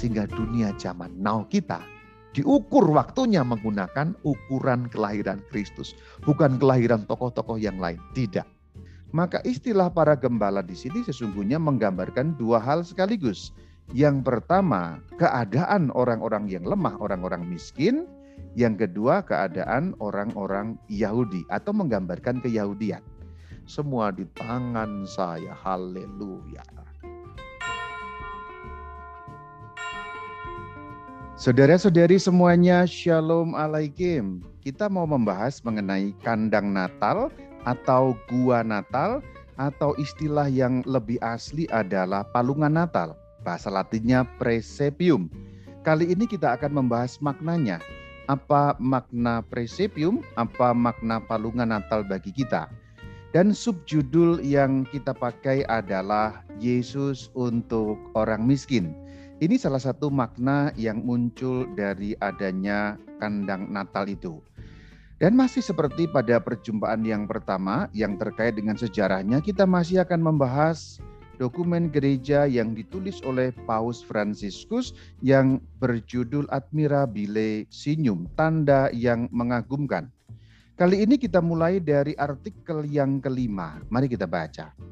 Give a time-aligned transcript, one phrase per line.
[0.00, 1.84] Sehingga dunia zaman now kita
[2.32, 5.92] diukur waktunya menggunakan ukuran kelahiran Kristus.
[6.24, 8.00] Bukan kelahiran tokoh-tokoh yang lain.
[8.16, 8.48] Tidak.
[9.12, 13.52] Maka istilah para gembala di sini sesungguhnya menggambarkan dua hal sekaligus.
[13.92, 18.08] Yang pertama, keadaan orang-orang yang lemah, orang-orang miskin.
[18.56, 23.04] Yang kedua, keadaan orang-orang Yahudi atau menggambarkan keyahudian.
[23.68, 25.52] Semua di tangan saya.
[25.60, 26.79] Haleluya.
[31.40, 34.44] Saudara-saudari semuanya, Shalom Alaikum.
[34.60, 37.32] Kita mau membahas mengenai kandang Natal
[37.64, 39.24] atau gua Natal
[39.56, 43.16] atau istilah yang lebih asli adalah palungan Natal.
[43.40, 45.32] Bahasa latinnya presepium.
[45.80, 47.80] Kali ini kita akan membahas maknanya.
[48.28, 50.20] Apa makna presepium?
[50.36, 52.68] Apa makna palungan Natal bagi kita?
[53.32, 58.92] Dan subjudul yang kita pakai adalah Yesus untuk orang miskin.
[59.40, 64.36] Ini salah satu makna yang muncul dari adanya kandang Natal itu.
[65.16, 71.00] Dan masih seperti pada perjumpaan yang pertama yang terkait dengan sejarahnya, kita masih akan membahas
[71.40, 74.92] dokumen gereja yang ditulis oleh Paus Franciscus
[75.24, 80.12] yang berjudul Admirabile Signum, tanda yang mengagumkan.
[80.76, 83.80] Kali ini kita mulai dari artikel yang kelima.
[83.88, 84.89] Mari kita baca.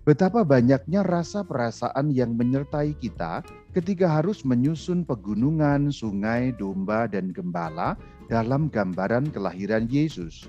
[0.00, 3.44] Betapa banyaknya rasa perasaan yang menyertai kita
[3.76, 8.00] ketika harus menyusun pegunungan, sungai, domba, dan gembala
[8.32, 10.48] dalam gambaran kelahiran Yesus.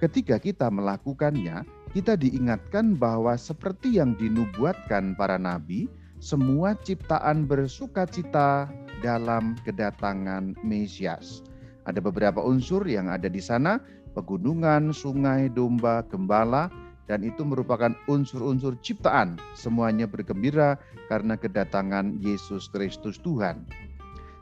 [0.00, 5.84] Ketika kita melakukannya, kita diingatkan bahwa seperti yang dinubuatkan para nabi,
[6.16, 8.72] semua ciptaan bersuka cita
[9.04, 11.44] dalam kedatangan Mesias.
[11.84, 13.84] Ada beberapa unsur yang ada di sana,
[14.16, 16.72] pegunungan, sungai, domba, gembala,
[17.08, 19.40] dan itu merupakan unsur-unsur ciptaan.
[19.56, 20.76] Semuanya bergembira
[21.08, 23.64] karena kedatangan Yesus Kristus Tuhan.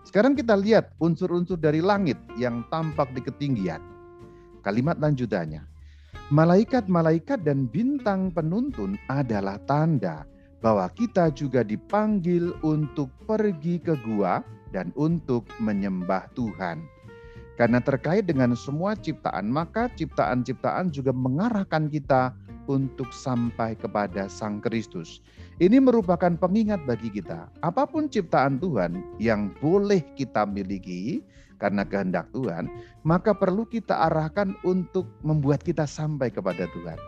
[0.02, 3.80] Sekarang kita lihat unsur-unsur dari langit yang tampak di ketinggian.
[4.62, 5.62] Kalimat lanjutannya.
[6.34, 10.26] Malaikat-malaikat dan bintang penuntun adalah tanda
[10.58, 14.42] bahwa kita juga dipanggil untuk pergi ke gua
[14.74, 16.82] dan untuk menyembah Tuhan.
[17.54, 22.34] Karena terkait dengan semua ciptaan, maka ciptaan-ciptaan juga mengarahkan kita
[22.66, 25.22] untuk sampai kepada Sang Kristus.
[25.56, 27.48] Ini merupakan pengingat bagi kita.
[27.64, 31.24] Apa pun ciptaan Tuhan yang boleh kita miliki
[31.56, 32.68] karena kehendak Tuhan,
[33.02, 37.00] maka perlu kita arahkan untuk membuat kita sampai kepada Tuhan.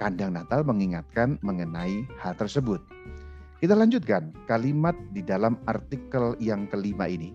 [0.00, 2.80] Kandang Natal mengingatkan mengenai hal tersebut.
[3.60, 7.32] Kita lanjutkan kalimat di dalam artikel yang kelima ini.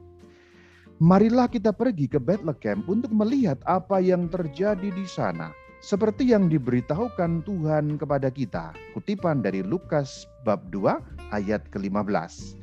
[1.00, 7.44] Marilah kita pergi ke Bethlehem untuk melihat apa yang terjadi di sana seperti yang diberitahukan
[7.47, 8.75] Tuhan kepada kita.
[8.91, 12.59] Kutipan dari Lukas bab 2 ayat ke-15.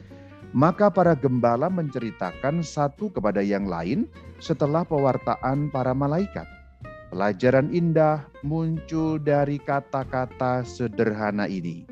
[0.56, 4.08] Maka para gembala menceritakan satu kepada yang lain
[4.40, 6.48] setelah pewartaan para malaikat.
[7.12, 11.88] Pelajaran indah muncul dari kata-kata sederhana ini.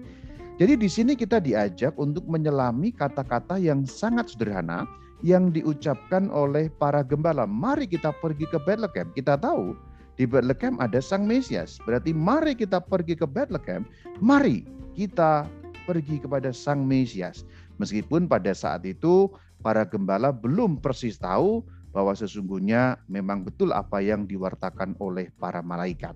[0.54, 4.86] Jadi di sini kita diajak untuk menyelami kata-kata yang sangat sederhana
[5.24, 7.48] yang diucapkan oleh para gembala.
[7.48, 9.10] Mari kita pergi ke Bethlehem.
[9.16, 9.74] Kita tahu
[10.14, 11.78] di Bethlehem ada Sang Mesias.
[11.82, 13.86] Berarti mari kita pergi ke Bethlehem,
[14.22, 14.62] mari
[14.94, 15.46] kita
[15.84, 17.42] pergi kepada Sang Mesias.
[17.82, 19.28] Meskipun pada saat itu
[19.60, 26.14] para gembala belum persis tahu bahwa sesungguhnya memang betul apa yang diwartakan oleh para malaikat.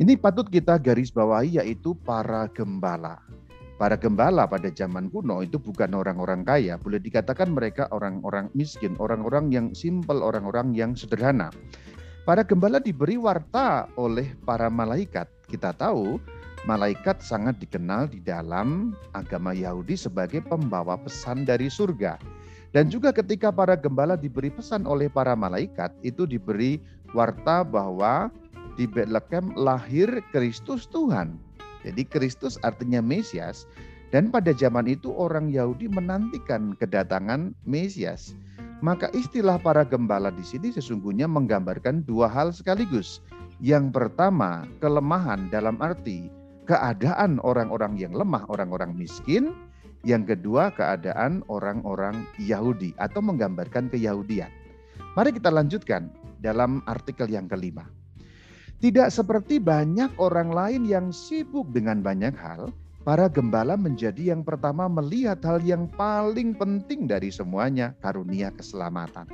[0.00, 3.20] Ini patut kita garis bawahi yaitu para gembala.
[3.76, 9.50] Para gembala pada zaman kuno itu bukan orang-orang kaya, boleh dikatakan mereka orang-orang miskin, orang-orang
[9.50, 11.50] yang simpel, orang-orang yang sederhana.
[12.22, 15.26] Para gembala diberi warta oleh para malaikat.
[15.50, 16.22] Kita tahu
[16.70, 22.22] malaikat sangat dikenal di dalam agama Yahudi sebagai pembawa pesan dari surga.
[22.70, 26.78] Dan juga ketika para gembala diberi pesan oleh para malaikat, itu diberi
[27.10, 28.30] warta bahwa
[28.78, 31.42] di Bethlehem lahir Kristus Tuhan.
[31.82, 33.66] Jadi Kristus artinya Mesias.
[34.14, 38.38] Dan pada zaman itu orang Yahudi menantikan kedatangan Mesias.
[38.82, 43.22] Maka istilah para gembala di sini sesungguhnya menggambarkan dua hal sekaligus.
[43.62, 46.26] Yang pertama, kelemahan dalam arti
[46.66, 49.54] keadaan orang-orang yang lemah, orang-orang miskin.
[50.02, 54.50] Yang kedua, keadaan orang-orang Yahudi atau menggambarkan keyahudian.
[55.14, 56.10] Mari kita lanjutkan
[56.42, 57.86] dalam artikel yang kelima.
[58.82, 64.86] Tidak seperti banyak orang lain yang sibuk dengan banyak hal, Para gembala menjadi yang pertama
[64.86, 69.26] melihat hal yang paling penting dari semuanya, karunia keselamatan.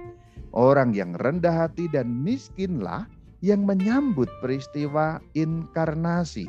[0.56, 3.05] Orang yang rendah hati dan miskinlah
[3.44, 6.49] yang menyambut peristiwa inkarnasi.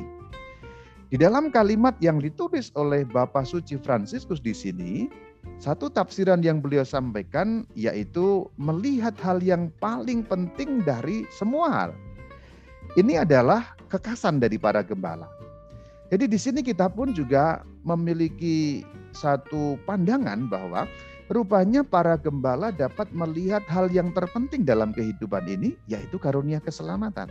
[1.12, 4.92] Di dalam kalimat yang ditulis oleh Bapak Suci Fransiskus di sini,
[5.60, 11.90] Satu tafsiran yang beliau sampaikan yaitu melihat hal yang paling penting dari semua hal.
[12.96, 15.39] Ini adalah kekasan dari para gembala.
[16.10, 18.82] Jadi di sini kita pun juga memiliki
[19.14, 20.90] satu pandangan bahwa
[21.30, 27.30] rupanya para gembala dapat melihat hal yang terpenting dalam kehidupan ini yaitu karunia keselamatan.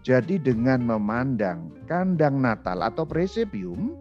[0.00, 3.92] Jadi dengan memandang kandang Natal atau presepium,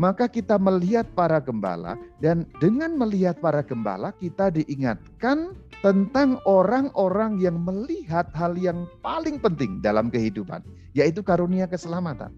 [0.00, 5.52] maka kita melihat para gembala dan dengan melihat para gembala kita diingatkan
[5.84, 10.64] tentang orang-orang yang melihat hal yang paling penting dalam kehidupan
[10.96, 12.32] yaitu karunia keselamatan.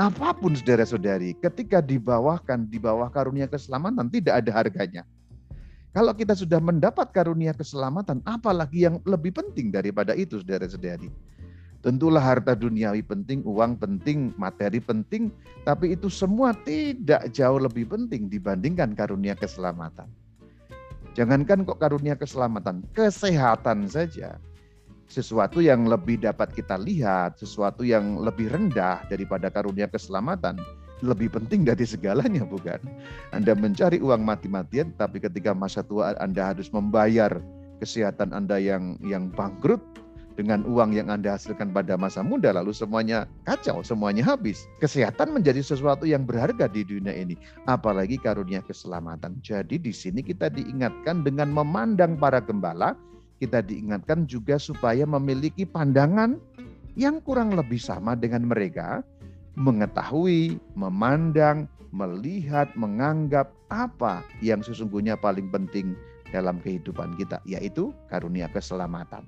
[0.00, 5.02] Apa pun saudara-saudari ketika dibawahkan di bawah karunia keselamatan tidak ada harganya.
[5.92, 11.12] Kalau kita sudah mendapat karunia keselamatan apalagi yang lebih penting daripada itu saudara-saudari.
[11.84, 15.28] Tentulah harta duniawi penting, uang penting, materi penting,
[15.68, 20.08] tapi itu semua tidak jauh lebih penting dibandingkan karunia keselamatan.
[21.12, 24.40] Jangankan kok karunia keselamatan, kesehatan saja.
[25.10, 30.54] Sesuatu yang lebih dapat kita lihat, sesuatu yang lebih rendah daripada karunia keselamatan,
[31.02, 32.78] lebih penting dari segalanya bukan?
[33.34, 37.42] Anda mencari uang mati-matian, tapi ketika masa tua Anda harus membayar
[37.82, 39.82] kesehatan Anda yang yang bangkrut,
[40.38, 44.64] dengan uang yang Anda hasilkan pada masa muda lalu semuanya kacau, semuanya habis.
[44.78, 47.34] Kesehatan menjadi sesuatu yang berharga di dunia ini,
[47.66, 49.42] apalagi karunia keselamatan.
[49.42, 52.94] Jadi di sini kita diingatkan dengan memandang para gembala,
[53.40, 56.36] kita diingatkan juga supaya memiliki pandangan
[56.94, 59.00] yang kurang lebih sama dengan mereka,
[59.56, 65.96] mengetahui, memandang, melihat, menganggap apa yang sesungguhnya paling penting
[66.30, 69.26] dalam kehidupan kita, yaitu karunia keselamatan.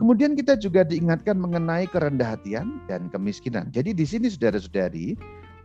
[0.00, 3.68] Kemudian kita juga diingatkan mengenai kerendah hatian dan kemiskinan.
[3.68, 5.12] Jadi di sini saudara-saudari,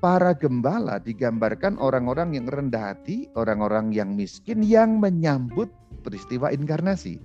[0.03, 5.71] para gembala digambarkan orang-orang yang rendah hati, orang-orang yang miskin yang menyambut
[6.03, 7.17] peristiwa inkarnasi.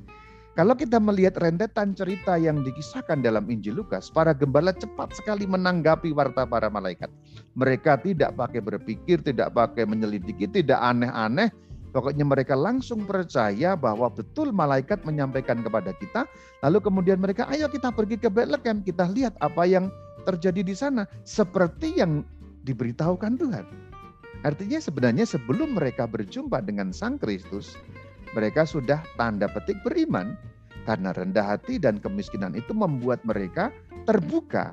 [0.59, 6.11] Kalau kita melihat rentetan cerita yang dikisahkan dalam Injil Lukas, para gembala cepat sekali menanggapi
[6.11, 7.09] warta para malaikat.
[7.55, 11.55] Mereka tidak pakai berpikir, tidak pakai menyelidiki, tidak aneh-aneh,
[11.91, 16.23] Pokoknya mereka langsung percaya bahwa betul malaikat menyampaikan kepada kita.
[16.63, 19.91] Lalu kemudian mereka, ayo kita pergi ke Bethlehem, kita lihat apa yang
[20.23, 21.11] terjadi di sana.
[21.27, 22.23] Seperti yang
[22.63, 23.67] diberitahukan Tuhan.
[24.47, 27.75] Artinya sebenarnya sebelum mereka berjumpa dengan Sang Kristus,
[28.37, 30.39] mereka sudah tanda petik beriman.
[30.89, 33.69] Karena rendah hati dan kemiskinan itu membuat mereka
[34.09, 34.73] terbuka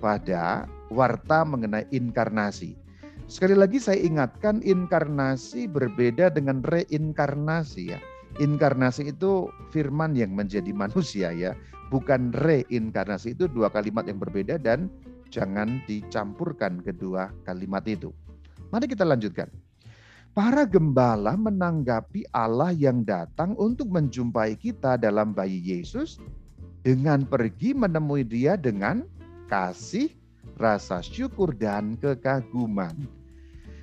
[0.00, 2.74] pada warta mengenai inkarnasi.
[3.28, 8.00] Sekali lagi saya ingatkan inkarnasi berbeda dengan reinkarnasi ya.
[8.40, 11.52] Inkarnasi itu firman yang menjadi manusia ya,
[11.92, 14.88] bukan reinkarnasi itu dua kalimat yang berbeda dan
[15.28, 18.08] jangan dicampurkan kedua kalimat itu.
[18.72, 19.52] Mari kita lanjutkan.
[20.32, 26.16] Para gembala menanggapi Allah yang datang untuk menjumpai kita dalam bayi Yesus
[26.80, 29.04] dengan pergi menemui dia dengan
[29.52, 30.08] kasih,
[30.56, 32.96] rasa syukur, dan kekaguman.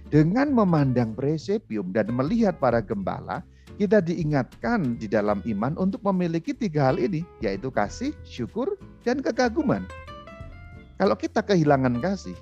[0.09, 3.45] Dengan memandang presepium dan melihat para gembala,
[3.77, 8.73] kita diingatkan di dalam iman untuk memiliki tiga hal ini, yaitu kasih, syukur,
[9.05, 9.85] dan kekaguman.
[10.97, 12.33] Kalau kita kehilangan kasih,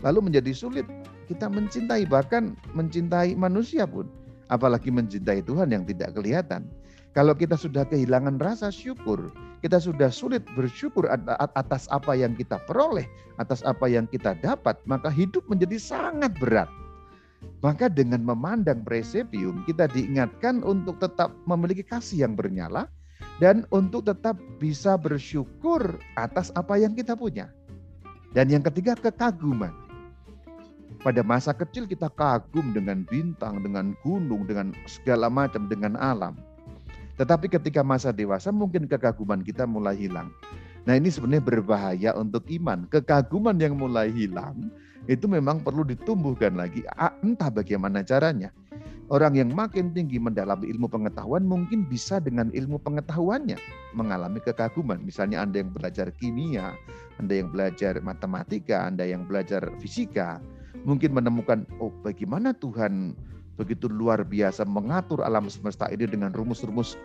[0.00, 0.88] lalu menjadi sulit
[1.30, 4.10] kita mencintai, bahkan mencintai manusia pun,
[4.50, 6.66] apalagi mencintai Tuhan yang tidak kelihatan.
[7.14, 9.30] Kalau kita sudah kehilangan rasa syukur,
[9.62, 11.06] kita sudah sulit bersyukur
[11.54, 13.06] atas apa yang kita peroleh,
[13.38, 16.70] atas apa yang kita dapat, maka hidup menjadi sangat berat.
[17.64, 22.86] Maka dengan memandang presepium kita diingatkan untuk tetap memiliki kasih yang bernyala
[23.42, 27.48] dan untuk tetap bisa bersyukur atas apa yang kita punya.
[28.36, 29.89] Dan yang ketiga kekaguman.
[31.00, 36.36] Pada masa kecil kita kagum dengan bintang, dengan gunung, dengan segala macam, dengan alam.
[37.16, 40.28] Tetapi ketika masa dewasa mungkin kekaguman kita mulai hilang.
[40.84, 42.84] Nah ini sebenarnya berbahaya untuk iman.
[42.88, 44.68] Kekaguman yang mulai hilang
[45.08, 46.84] itu memang perlu ditumbuhkan lagi.
[47.24, 48.52] Entah bagaimana caranya.
[49.10, 53.58] Orang yang makin tinggi mendalami ilmu pengetahuan mungkin bisa dengan ilmu pengetahuannya
[53.96, 55.02] mengalami kekaguman.
[55.02, 56.76] Misalnya Anda yang belajar kimia,
[57.18, 60.38] Anda yang belajar matematika, Anda yang belajar fisika,
[60.82, 63.14] mungkin menemukan, oh bagaimana Tuhan
[63.60, 66.96] begitu luar biasa mengatur alam semesta ini dengan rumus-rumus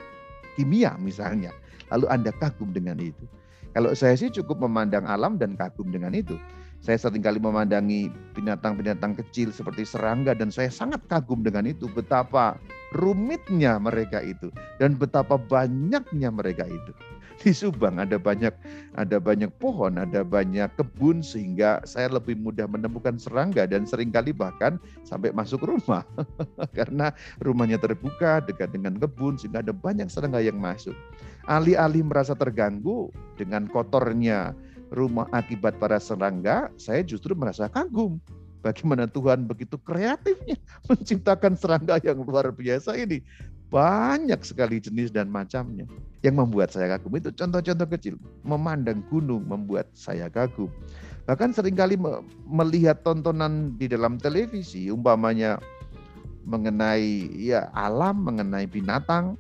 [0.56, 1.52] kimia misalnya.
[1.92, 3.28] Lalu Anda kagum dengan itu.
[3.76, 6.40] Kalau saya sih cukup memandang alam dan kagum dengan itu.
[6.80, 11.92] Saya sering kali memandangi binatang-binatang kecil seperti serangga dan saya sangat kagum dengan itu.
[11.92, 12.56] Betapa
[12.96, 16.92] rumitnya mereka itu dan betapa banyaknya mereka itu.
[17.44, 18.54] di Subang ada banyak
[18.96, 24.32] ada banyak pohon, ada banyak kebun sehingga saya lebih mudah menemukan serangga dan sering kali
[24.32, 26.08] bahkan sampai masuk rumah
[26.78, 27.12] karena
[27.44, 30.96] rumahnya terbuka dekat dengan kebun sehingga ada banyak serangga yang masuk.
[31.46, 34.58] Alih-alih merasa terganggu dengan kotornya
[34.90, 38.18] rumah akibat para serangga, saya justru merasa kagum
[38.66, 40.58] bagaimana Tuhan begitu kreatifnya
[40.90, 43.22] menciptakan serangga yang luar biasa ini.
[43.74, 45.90] Banyak sekali jenis dan macamnya.
[46.22, 48.16] Yang membuat saya kagum itu contoh-contoh kecil.
[48.46, 50.70] Memandang gunung membuat saya kagum.
[51.26, 51.98] Bahkan sering kali
[52.46, 55.58] melihat tontonan di dalam televisi, umpamanya
[56.46, 59.34] mengenai ya alam, mengenai binatang,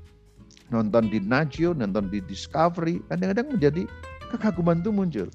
[0.73, 3.83] nonton di Najio, nonton di Discovery, kadang-kadang menjadi
[4.33, 5.29] kekaguman itu muncul.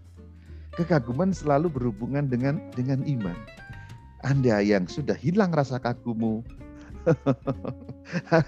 [0.74, 3.38] Kekaguman selalu berhubungan dengan dengan iman.
[4.26, 6.42] Anda yang sudah hilang rasa kagummu,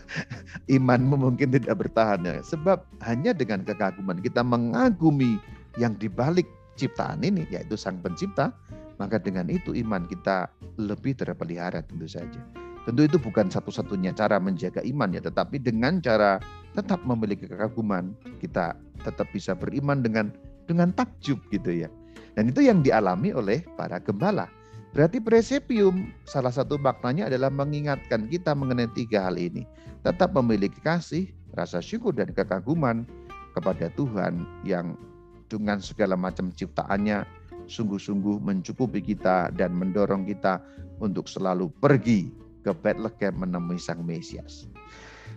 [0.76, 2.36] imanmu mungkin tidak bertahan ya.
[2.44, 5.40] Sebab hanya dengan kekaguman kita mengagumi
[5.80, 8.52] yang dibalik ciptaan ini, yaitu sang pencipta,
[9.00, 10.48] maka dengan itu iman kita
[10.80, 12.40] lebih terpelihara tentu saja.
[12.82, 16.42] Tentu itu bukan satu-satunya cara menjaga iman ya, tetapi dengan cara
[16.74, 18.10] tetap memiliki kekaguman,
[18.42, 18.74] kita
[19.06, 20.34] tetap bisa beriman dengan
[20.66, 21.88] dengan takjub gitu ya.
[22.32, 24.48] Dan itu yang dialami oleh para gembala.
[24.92, 29.64] Berarti presepium salah satu maknanya adalah mengingatkan kita mengenai tiga hal ini.
[30.04, 33.08] Tetap memiliki kasih, rasa syukur dan kekaguman
[33.56, 35.00] kepada Tuhan yang
[35.48, 37.24] dengan segala macam ciptaannya
[37.72, 40.60] sungguh-sungguh mencukupi kita dan mendorong kita
[41.00, 42.28] untuk selalu pergi
[42.60, 44.68] ke Bethlehem menemui Sang Mesias.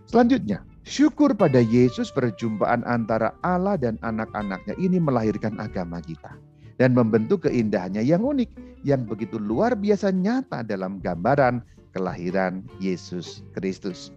[0.04, 6.36] Selanjutnya, syukur pada Yesus perjumpaan antara Allah dan anak-anaknya ini melahirkan agama kita
[6.82, 8.50] dan membentuk keindahannya yang unik,
[8.84, 11.64] yang begitu luar biasa nyata dalam gambaran
[11.96, 14.12] kelahiran Yesus Kristus.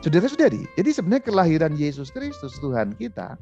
[0.00, 3.36] Saudara-saudari, jadi sebenarnya kelahiran Yesus Kristus Tuhan kita,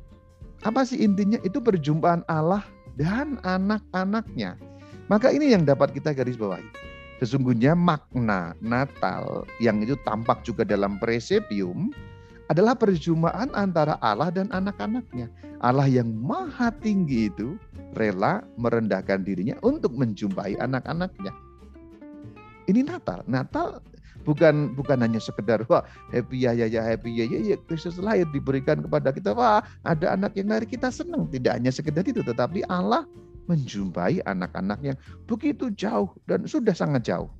[0.64, 1.37] apa sih intinya?
[1.44, 2.64] Itu perjumpaan Allah
[2.96, 4.56] dan anak-anaknya.
[5.06, 6.64] Maka ini yang dapat kita garis bawahi.
[7.23, 11.92] Sesungguhnya makna Natal yang itu tampak juga dalam presepium
[12.46, 15.30] adalah perjumpaan antara Allah dan anak-anaknya.
[15.64, 17.58] Allah yang maha tinggi itu
[17.96, 21.32] rela merendahkan dirinya untuk menjumpai anak-anaknya.
[22.66, 23.22] Ini Natal.
[23.26, 23.82] Natal
[24.26, 28.26] bukan bukan hanya sekedar wah happy ya ya ya happy ya ya, ya Kristus lahir
[28.34, 32.66] diberikan kepada kita wah ada anak yang lahir kita senang tidak hanya sekedar itu tetapi
[32.66, 33.06] Allah
[33.46, 34.98] menjumpai anak-anak yang
[35.30, 37.30] begitu jauh dan sudah sangat jauh.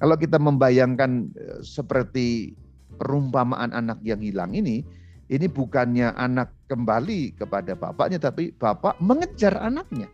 [0.00, 2.56] Kalau kita membayangkan eh, seperti
[3.00, 4.84] perumpamaan anak yang hilang ini,
[5.32, 10.12] ini bukannya anak kembali kepada bapaknya, tapi bapak mengejar anaknya.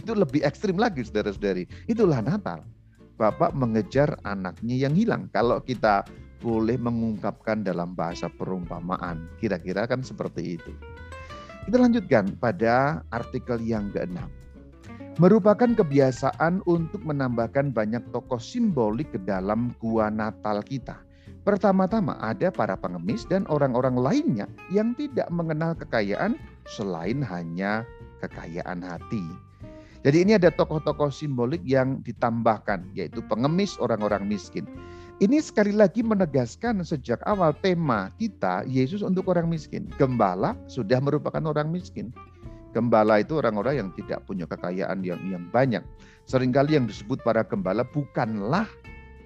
[0.00, 1.68] Itu lebih ekstrim lagi, saudara-saudari.
[1.84, 2.64] Itulah Natal.
[3.16, 5.28] Bapak mengejar anaknya yang hilang.
[5.32, 6.04] Kalau kita
[6.44, 10.72] boleh mengungkapkan dalam bahasa perumpamaan, kira-kira kan seperti itu.
[11.64, 14.28] Kita lanjutkan pada artikel yang keenam.
[15.16, 21.05] Merupakan kebiasaan untuk menambahkan banyak tokoh simbolik ke dalam gua Natal kita.
[21.46, 26.34] Pertama-tama ada para pengemis dan orang-orang lainnya yang tidak mengenal kekayaan
[26.66, 27.86] selain hanya
[28.18, 29.22] kekayaan hati.
[30.02, 34.66] Jadi ini ada tokoh-tokoh simbolik yang ditambahkan yaitu pengemis orang-orang miskin.
[35.22, 39.86] Ini sekali lagi menegaskan sejak awal tema kita Yesus untuk orang miskin.
[40.02, 42.10] Gembala sudah merupakan orang miskin.
[42.74, 45.80] Gembala itu orang-orang yang tidak punya kekayaan yang yang banyak.
[46.26, 48.66] Seringkali yang disebut para gembala bukanlah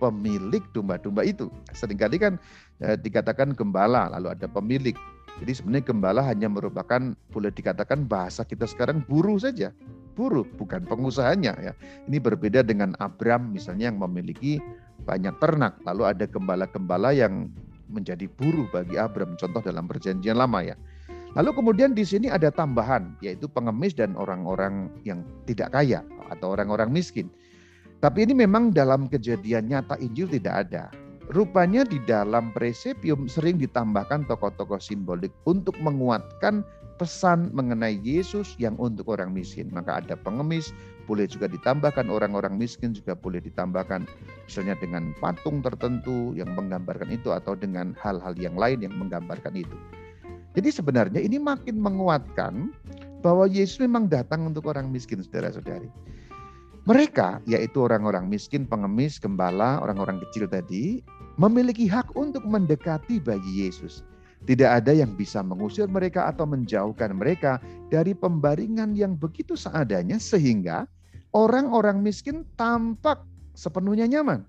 [0.01, 1.53] pemilik domba-domba itu.
[1.77, 2.41] Seringkali kan
[2.81, 4.97] eh, dikatakan gembala, lalu ada pemilik.
[5.41, 9.73] Jadi sebenarnya gembala hanya merupakan boleh dikatakan bahasa kita sekarang buruh saja.
[10.19, 11.73] Buruh, bukan pengusahanya ya.
[12.09, 14.61] Ini berbeda dengan Abram misalnya yang memiliki
[15.05, 15.81] banyak ternak.
[15.89, 17.49] Lalu ada gembala-gembala yang
[17.89, 19.39] menjadi buruh bagi Abram.
[19.41, 20.77] Contoh dalam perjanjian lama ya.
[21.39, 26.91] Lalu kemudian di sini ada tambahan yaitu pengemis dan orang-orang yang tidak kaya atau orang-orang
[26.91, 27.31] miskin.
[28.01, 30.89] Tapi ini memang dalam kejadian nyata Injil tidak ada.
[31.31, 36.65] Rupanya di dalam presepium sering ditambahkan tokoh-tokoh simbolik untuk menguatkan
[36.97, 39.69] pesan mengenai Yesus yang untuk orang miskin.
[39.71, 40.73] Maka ada pengemis,
[41.05, 44.09] boleh juga ditambahkan orang-orang miskin juga boleh ditambahkan
[44.49, 49.77] misalnya dengan patung tertentu yang menggambarkan itu atau dengan hal-hal yang lain yang menggambarkan itu.
[50.57, 52.75] Jadi sebenarnya ini makin menguatkan
[53.23, 55.87] bahwa Yesus memang datang untuk orang miskin, saudara-saudari.
[56.89, 61.05] Mereka, yaitu orang-orang miskin, pengemis, gembala, orang-orang kecil tadi,
[61.37, 64.01] memiliki hak untuk mendekati bagi Yesus.
[64.49, 67.61] Tidak ada yang bisa mengusir mereka atau menjauhkan mereka
[67.93, 70.89] dari pembaringan yang begitu seadanya sehingga
[71.37, 73.21] orang-orang miskin tampak
[73.53, 74.49] sepenuhnya nyaman.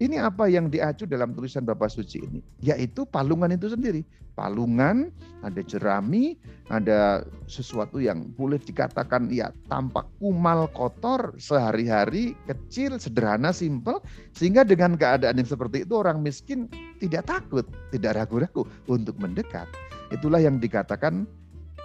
[0.00, 2.40] Ini apa yang diacu dalam tulisan Bapak Suci ini?
[2.64, 4.00] Yaitu palungan itu sendiri.
[4.32, 5.12] Palungan,
[5.44, 6.40] ada jerami,
[6.72, 14.00] ada sesuatu yang boleh dikatakan ya tampak kumal kotor sehari-hari, kecil, sederhana, simpel.
[14.32, 19.68] Sehingga dengan keadaan yang seperti itu orang miskin tidak takut, tidak ragu-ragu untuk mendekat.
[20.08, 21.28] Itulah yang dikatakan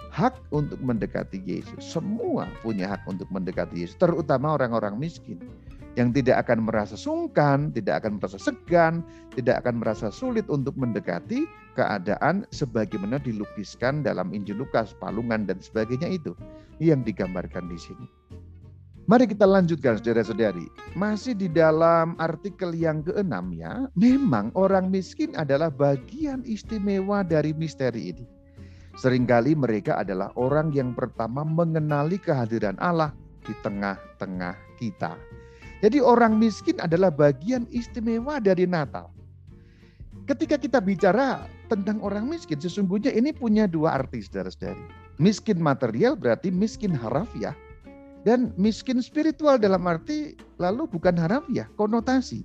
[0.08, 1.84] hak untuk mendekati Yesus.
[1.84, 5.36] Semua punya hak untuk mendekati Yesus, terutama orang-orang miskin
[5.96, 9.00] yang tidak akan merasa sungkan, tidak akan merasa segan,
[9.32, 16.20] tidak akan merasa sulit untuk mendekati keadaan sebagaimana dilukiskan dalam Injil Lukas, palungan dan sebagainya
[16.20, 16.36] itu
[16.78, 18.06] yang digambarkan di sini.
[19.06, 20.66] Mari kita lanjutkan saudara-saudari.
[20.98, 28.10] Masih di dalam artikel yang keenam ya, memang orang miskin adalah bagian istimewa dari misteri
[28.10, 28.26] ini.
[28.98, 33.14] Seringkali mereka adalah orang yang pertama mengenali kehadiran Allah
[33.46, 35.14] di tengah-tengah kita.
[35.84, 39.12] Jadi orang miskin adalah bagian istimewa dari Natal.
[40.24, 44.80] Ketika kita bicara tentang orang miskin, sesungguhnya ini punya dua arti saudara-saudari.
[45.20, 47.54] Miskin material berarti miskin harafiah.
[48.26, 52.42] Dan miskin spiritual dalam arti lalu bukan harafiah, konotasi.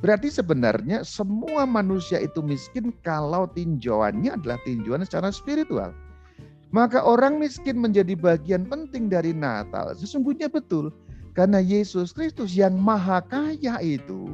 [0.00, 5.90] Berarti sebenarnya semua manusia itu miskin kalau tinjauannya adalah tinjauan secara spiritual.
[6.70, 9.92] Maka orang miskin menjadi bagian penting dari Natal.
[9.98, 10.94] Sesungguhnya betul.
[11.38, 14.26] Karena Yesus Kristus yang maha kaya itu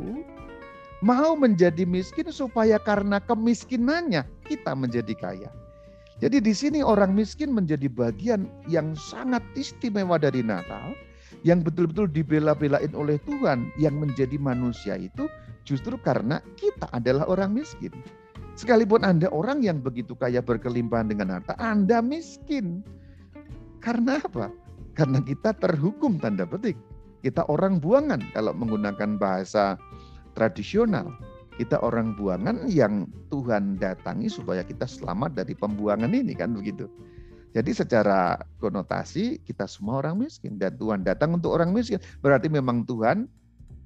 [1.05, 5.53] mau menjadi miskin supaya karena kemiskinannya kita menjadi kaya.
[6.25, 10.97] Jadi di sini orang miskin menjadi bagian yang sangat istimewa dari Natal
[11.45, 15.29] yang betul-betul dibela-belain oleh Tuhan yang menjadi manusia itu
[15.69, 17.93] justru karena kita adalah orang miskin.
[18.57, 22.81] Sekalipun Anda orang yang begitu kaya berkelimpahan dengan harta, Anda miskin.
[23.85, 24.49] Karena apa?
[24.97, 26.81] Karena kita terhukum tanda petik
[27.25, 29.81] kita orang buangan kalau menggunakan bahasa
[30.37, 31.09] tradisional.
[31.55, 36.91] Kita orang buangan yang Tuhan datangi supaya kita selamat dari pembuangan ini kan begitu.
[37.55, 42.03] Jadi secara konotasi kita semua orang miskin dan Tuhan datang untuk orang miskin.
[42.19, 43.31] Berarti memang Tuhan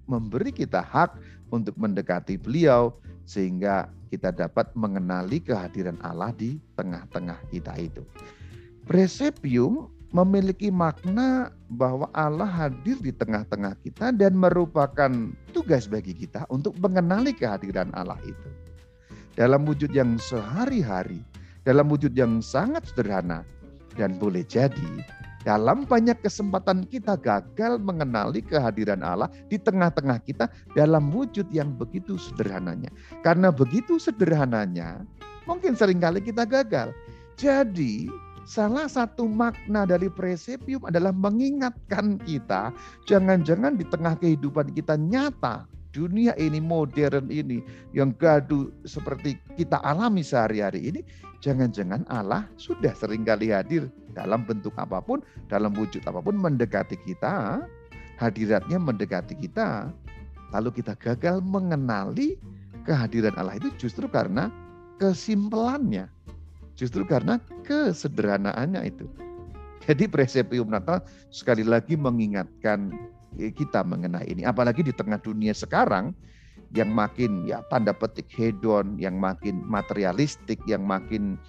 [0.09, 1.21] memberi kita hak
[1.52, 2.96] untuk mendekati beliau
[3.29, 8.01] sehingga kita dapat mengenali kehadiran Allah di tengah-tengah kita itu.
[8.88, 15.12] Presepium memiliki makna bahwa Allah hadir di tengah-tengah kita dan merupakan
[15.52, 18.48] tugas bagi kita untuk mengenali kehadiran Allah itu.
[19.37, 21.22] Dalam wujud yang sehari-hari,
[21.62, 23.44] dalam wujud yang sangat sederhana,
[23.94, 25.04] dan boleh jadi
[25.46, 32.18] dalam banyak kesempatan kita gagal mengenali kehadiran Allah di tengah-tengah kita dalam wujud yang begitu
[32.18, 32.90] sederhananya.
[33.22, 35.07] Karena begitu sederhananya,
[35.46, 36.90] mungkin sering kali kita gagal.
[37.38, 38.11] Jadi
[38.49, 42.73] Salah satu makna dari presepium adalah mengingatkan kita,
[43.05, 47.61] jangan-jangan di tengah kehidupan kita nyata, dunia ini modern ini
[47.93, 51.01] yang gaduh seperti kita alami sehari-hari ini,
[51.45, 55.21] jangan-jangan Allah sudah sering kali hadir dalam bentuk apa pun,
[55.53, 57.61] dalam wujud apa pun mendekati kita,
[58.17, 59.93] hadiratnya mendekati kita,
[60.57, 62.41] lalu kita gagal mengenali
[62.89, 64.49] kehadiran Allah itu justru karena
[64.97, 66.09] kesimpelannya
[66.79, 69.11] Justru karena kesederhanaannya itu.
[69.83, 71.03] Jadi presepium Natal
[71.35, 72.95] sekali lagi mengingatkan
[73.35, 74.47] kita mengenai ini.
[74.47, 76.14] Apalagi di tengah dunia sekarang
[76.77, 81.41] yang makin ya tanda petik hedon, yang makin materialistik, yang makin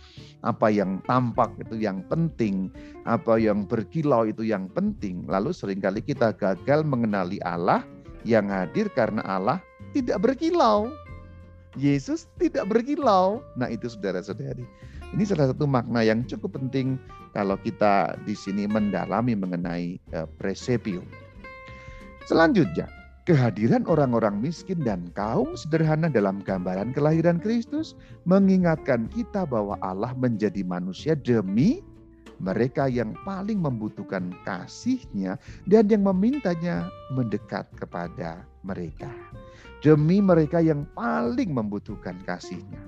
[0.42, 2.72] apa yang tampak itu yang penting,
[3.04, 5.28] apa yang berkilau itu yang penting.
[5.28, 7.84] Lalu sering kali kita gagal mengenali Allah
[8.24, 9.60] yang hadir karena Allah
[9.92, 10.88] tidak berkilau.
[11.78, 13.46] Yesus tidak berkilau.
[13.54, 14.66] Nah itu saudara-saudari.
[15.10, 17.02] Ini salah satu makna yang cukup penting
[17.34, 21.02] kalau kita di sini mendalami mengenai uh, presepium.
[22.30, 22.86] Selanjutnya,
[23.26, 27.98] kehadiran orang-orang miskin dan kaum sederhana dalam gambaran kelahiran Kristus
[28.30, 31.82] mengingatkan kita bahwa Allah menjadi manusia demi
[32.38, 36.86] mereka yang paling membutuhkan kasihnya dan yang memintanya
[37.18, 39.10] mendekat kepada mereka.
[39.82, 42.80] Demi mereka yang paling membutuhkan kasihnya.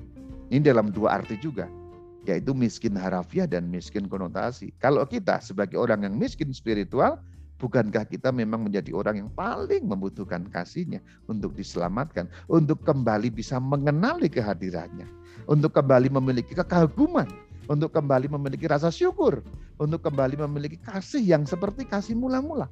[0.53, 1.80] Ini dalam dua arti juga
[2.25, 4.69] yaitu miskin harafiah dan miskin konotasi.
[4.77, 7.17] Kalau kita sebagai orang yang miskin spiritual,
[7.57, 14.29] bukankah kita memang menjadi orang yang paling membutuhkan kasihnya untuk diselamatkan, untuk kembali bisa mengenali
[14.29, 15.09] kehadirannya,
[15.49, 17.29] untuk kembali memiliki kekaguman,
[17.65, 19.41] untuk kembali memiliki rasa syukur,
[19.81, 22.69] untuk kembali memiliki kasih yang seperti kasih mula-mula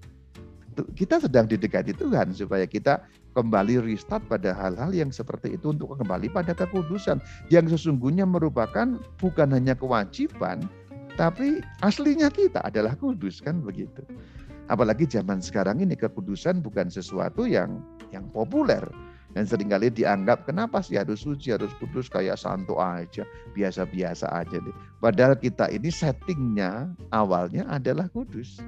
[0.96, 3.04] kita sedang didekati Tuhan supaya kita
[3.38, 7.22] kembali restart pada hal-hal yang seperti itu untuk kembali pada kekudusan
[7.54, 10.66] yang sesungguhnya merupakan bukan hanya kewajiban
[11.20, 14.08] tapi aslinya kita adalah kudus kan begitu.
[14.72, 17.84] Apalagi zaman sekarang ini kekudusan bukan sesuatu yang
[18.16, 18.80] yang populer.
[19.36, 24.58] Dan sering kali dianggap kenapa sih harus suci, harus kudus kayak santo aja, biasa-biasa aja
[24.64, 24.76] deh.
[25.04, 28.64] Padahal kita ini settingnya awalnya adalah kudus.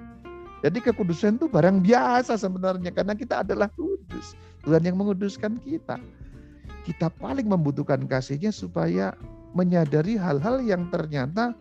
[0.61, 4.35] Jadi kekudusan itu barang biasa sebenarnya karena kita adalah kudus.
[4.65, 5.97] Tuhan yang menguduskan kita.
[6.81, 9.13] Kita paling membutuhkan kasihnya supaya
[9.53, 11.53] menyadari hal-hal yang ternyata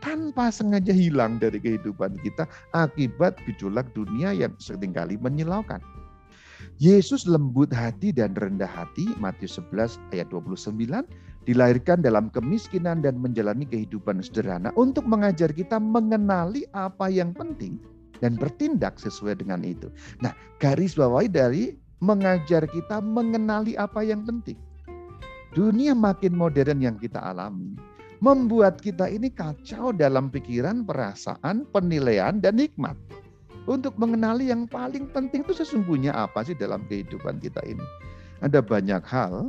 [0.00, 5.82] tanpa sengaja hilang dari kehidupan kita akibat gejolak dunia yang sering kali menyilaukan.
[6.76, 11.08] Yesus lembut hati dan rendah hati, Matius 11 ayat 29,
[11.48, 17.80] dilahirkan dalam kemiskinan dan menjalani kehidupan sederhana untuk mengajar kita mengenali apa yang penting
[18.20, 19.88] dan bertindak sesuai dengan itu.
[20.20, 24.58] Nah, garis bawahi dari mengajar kita mengenali apa yang penting.
[25.56, 27.76] Dunia makin modern yang kita alami
[28.20, 32.96] membuat kita ini kacau dalam pikiran, perasaan, penilaian, dan nikmat
[33.68, 37.82] untuk mengenali yang paling penting itu sesungguhnya apa sih dalam kehidupan kita ini.
[38.40, 39.48] Ada banyak hal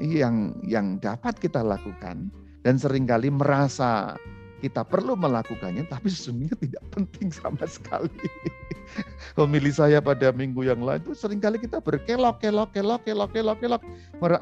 [0.00, 2.28] yang yang dapat kita lakukan
[2.64, 4.16] dan sering kali merasa
[4.64, 8.10] kita perlu melakukannya tapi sesungguhnya tidak penting sama sekali.
[9.36, 13.58] Pemilih saya pada minggu yang lalu itu sering kali kita berkelok, kelok, kelok, kelok, kelok,
[13.60, 13.82] kelok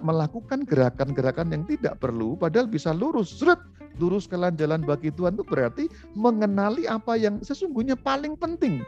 [0.04, 3.58] melakukan gerakan-gerakan yang tidak perlu padahal bisa lurus, seret,
[3.98, 8.84] lurus ke jalan bagi Tuhan itu berarti mengenali apa yang sesungguhnya paling penting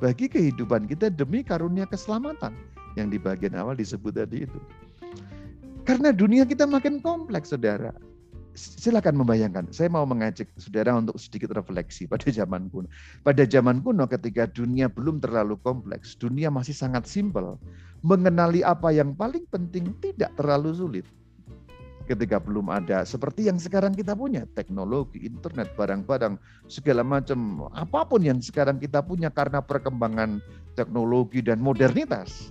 [0.00, 2.56] bagi kehidupan kita demi karunia keselamatan
[2.96, 4.60] yang di bagian awal disebut tadi itu.
[5.84, 7.92] Karena dunia kita makin kompleks, saudara.
[8.58, 9.70] Silakan membayangkan.
[9.70, 12.90] Saya mau mengajak saudara untuk sedikit refleksi pada zaman kuno.
[13.22, 17.56] Pada zaman kuno ketika dunia belum terlalu kompleks, dunia masih sangat simpel.
[18.02, 21.06] Mengenali apa yang paling penting tidak terlalu sulit
[22.10, 26.34] ketika belum ada seperti yang sekarang kita punya teknologi internet barang-barang
[26.66, 30.42] segala macam apa pun yang sekarang kita punya karena perkembangan
[30.74, 32.50] teknologi dan modernitas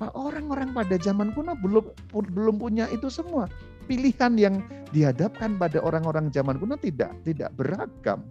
[0.00, 1.84] orang-orang pada zaman kuno belum
[2.32, 3.52] belum punya itu semua
[3.86, 4.54] pilihan yang
[4.90, 8.22] dihadapkan pada orang-orang zaman kuno tidak tidak beragam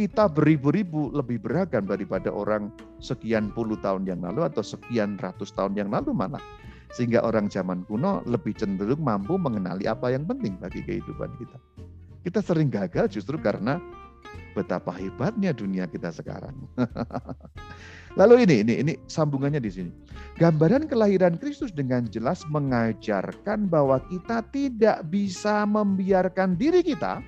[0.00, 2.72] kita beribu-ribu lebih beragam daripada orang
[3.04, 6.40] sekian puluh tahun yang lalu atau sekian ratus tahun yang lalu malah
[6.90, 11.58] sehingga orang zaman kuno lebih cenderung mampu mengenali apa yang penting bagi kehidupan kita.
[12.26, 13.78] Kita sering gagal justru karena
[14.52, 16.56] betapa hebatnya dunia kita sekarang.
[18.18, 19.92] Lalu ini, ini, ini sambungannya di sini.
[20.40, 27.20] Gambaran kelahiran Kristus dengan jelas mengajarkan bahwa kita tidak bisa membiarkan diri kita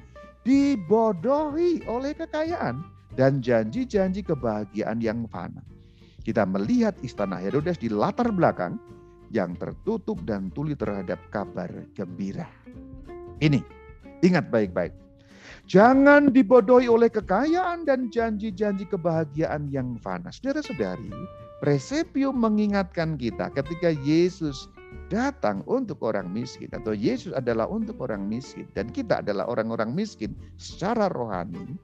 [0.42, 2.82] dibodohi oleh kekayaan
[3.14, 5.62] dan janji-janji kebahagiaan yang fana.
[6.22, 8.78] Kita melihat istana Herodes di latar belakang
[9.34, 12.46] yang tertutup dan tuli terhadap kabar gembira.
[13.42, 13.58] Ini,
[14.22, 15.01] ingat baik-baik.
[15.72, 20.28] Jangan dibodohi oleh kekayaan dan janji-janji kebahagiaan yang fana.
[20.28, 21.08] Saudara-saudari,
[21.64, 24.68] Presepio mengingatkan kita ketika Yesus
[25.08, 30.36] datang untuk orang miskin atau Yesus adalah untuk orang miskin dan kita adalah orang-orang miskin
[30.60, 31.80] secara rohani.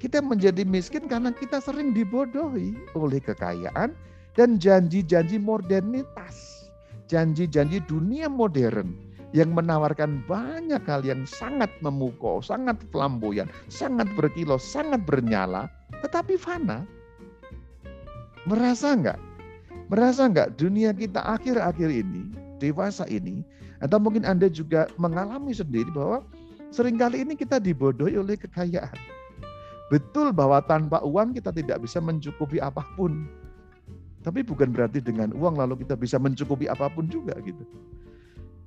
[0.00, 3.92] Kita menjadi miskin karena kita sering dibodohi oleh kekayaan
[4.32, 6.72] dan janji-janji modernitas,
[7.12, 9.05] janji-janji dunia modern
[9.36, 15.68] yang menawarkan banyak hal yang sangat memukau, sangat flamboyan, sangat berkilau, sangat bernyala,
[16.00, 16.88] tetapi fana.
[18.48, 19.20] Merasa enggak?
[19.92, 23.44] Merasa enggak dunia kita akhir-akhir ini, dewasa ini,
[23.84, 26.24] atau mungkin Anda juga mengalami sendiri bahwa
[26.72, 28.96] sering kali ini kita dibodohi oleh kekayaan.
[29.92, 33.28] Betul bahwa tanpa uang kita tidak bisa mencukupi apa pun.
[34.24, 37.62] Tapi bukan berarti dengan uang lalu kita bisa mencukupi apa pun juga gitu.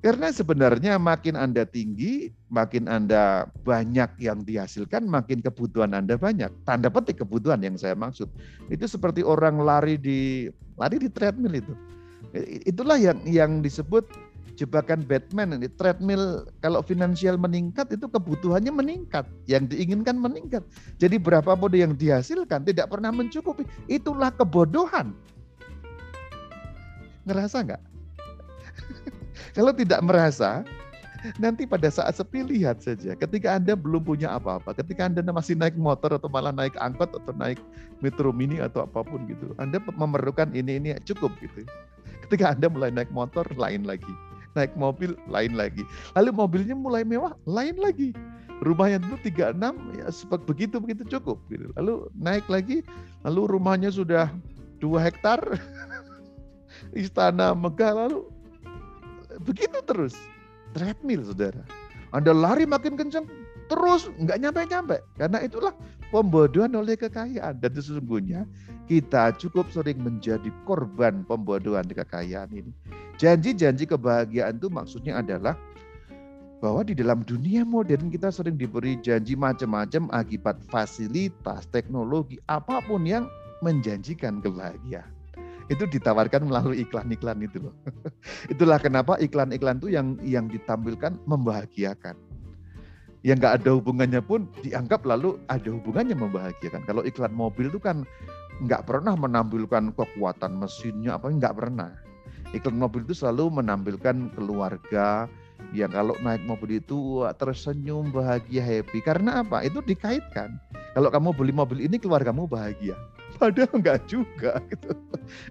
[0.00, 6.48] Karena sebenarnya makin Anda tinggi, makin Anda banyak yang dihasilkan, makin kebutuhan Anda banyak.
[6.64, 8.32] Tanda petik kebutuhan yang saya maksud.
[8.72, 10.48] Itu seperti orang lari di
[10.80, 11.74] lari di treadmill itu.
[12.64, 14.08] Itulah yang yang disebut
[14.56, 20.60] jebakan Batman ini treadmill kalau finansial meningkat itu kebutuhannya meningkat yang diinginkan meningkat
[21.00, 25.16] jadi berapapun yang dihasilkan tidak pernah mencukupi itulah kebodohan
[27.30, 27.82] Ngerasa nggak?
[29.54, 30.62] Kalau tidak merasa,
[31.36, 33.12] nanti pada saat sepi lihat saja.
[33.18, 37.32] Ketika Anda belum punya apa-apa, ketika Anda masih naik motor atau malah naik angkot atau
[37.36, 37.60] naik
[38.00, 41.68] metro mini atau apa pun gitu, Anda memerlukan ini ini cukup gitu.
[42.28, 44.14] Ketika Anda mulai naik motor, lain lagi.
[44.58, 45.86] Naik mobil, lain lagi.
[46.18, 48.10] Lalu mobilnya mulai mewah, lain lagi.
[48.60, 49.56] Rumahnya dulu 36,
[49.96, 50.06] ya
[50.44, 51.40] begitu begitu cukup.
[51.48, 51.72] Gitu.
[51.80, 52.84] Lalu naik lagi,
[53.24, 54.28] lalu rumahnya sudah
[54.82, 55.40] dua hektar,
[56.98, 58.26] istana megah lalu
[59.42, 60.14] begitu terus
[60.76, 61.64] treadmill saudara
[62.10, 63.26] anda lari makin kencang
[63.70, 64.98] terus nggak nyampe-nyampe.
[65.14, 65.72] Karena itulah
[66.10, 67.62] pembodohan oleh kekayaan.
[67.62, 68.42] Dan sesungguhnya
[68.90, 72.74] kita cukup sering menjadi korban pembodohan di kekayaan ini.
[73.22, 75.54] Janji-janji kebahagiaan itu maksudnya adalah
[76.60, 83.06] bahwa di dalam dunia modern kita sering diberi janji macam-macam akibat fasilitas, teknologi, apa pun
[83.06, 83.24] yang
[83.64, 85.19] menjanjikan kebahagiaan.
[85.70, 87.74] Itu ditawarkan melalui iklan-iklan itu loh.
[88.52, 92.18] Itulah kenapa iklan-iklan itu yang yang ditampilkan membahagiakan
[93.20, 96.88] yang nggak ada hubungannya pun dianggap lalu ada hubungannya membahagiakan.
[96.88, 98.08] Kalau iklan mobil itu kan
[98.64, 101.92] nggak pernah menampilkan kekuatan mesinnya apa nggak pernah.
[102.56, 105.28] Iklan mobil itu selalu menampilkan keluarga
[105.76, 109.62] yang kalau naik mobil itu tersenyum bahagia happy karena apa?
[109.62, 110.56] Itu dikaitkan.
[110.96, 112.96] Kalau kamu beli mobil ini keluargamu bahagia.
[113.40, 114.92] Padahal enggak juga gitu.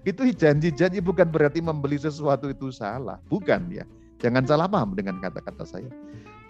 [0.06, 3.84] Itu janji-janji bukan berarti membeli sesuatu itu salah, bukan ya.
[4.20, 5.90] Jangan salah paham dengan kata-kata saya.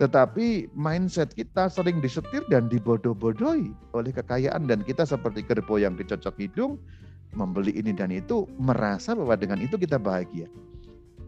[0.00, 6.35] Tetapi mindset kita sering disetir dan dibodoh-bodohi oleh kekayaan dan kita seperti kerbau yang dicocok
[6.40, 6.81] hidung,
[7.37, 10.48] membeli ini dan itu, merasa bahwa dengan itu kita bahagia.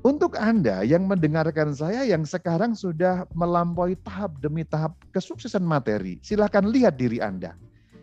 [0.03, 6.75] Untuk Anda yang mendengarkan saya yang sekarang sudah melampaui tahap demi tahap kesuksesan materi, silakan
[6.75, 7.55] lihat diri Anda.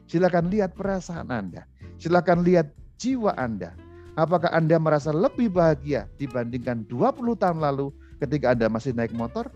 [0.09, 1.69] Silakan lihat perasaan Anda.
[2.01, 3.77] Silakan lihat jiwa Anda.
[4.17, 9.47] Apakah Anda merasa lebih bahagia dibandingkan 20 tahun lalu ketika Anda masih naik motor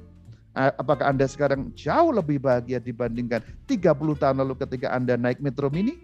[0.54, 5.98] Apakah Anda sekarang jauh lebih bahagia dibandingkan 30 tahun lalu ketika Anda naik Metro Mini?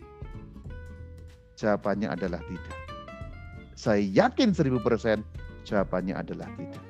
[1.54, 2.78] Jawabannya adalah tidak.
[3.78, 5.22] Saya yakin 1000%
[5.70, 6.84] jawabannya adalah tidak.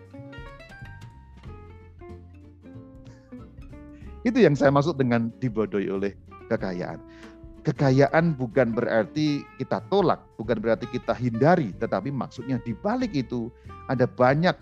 [4.23, 6.15] Itu yang saya maksud dengan dibodohi oleh
[6.47, 7.03] kekayaan.
[7.69, 13.53] Kekayaan bukan berarti kita tolak, bukan berarti kita hindari, tetapi maksudnya di balik itu
[13.85, 14.57] ada banyak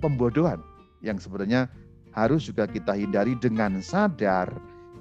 [0.00, 0.64] pembodohan
[1.04, 1.68] yang sebenarnya
[2.16, 4.48] harus juga kita hindari dengan sadar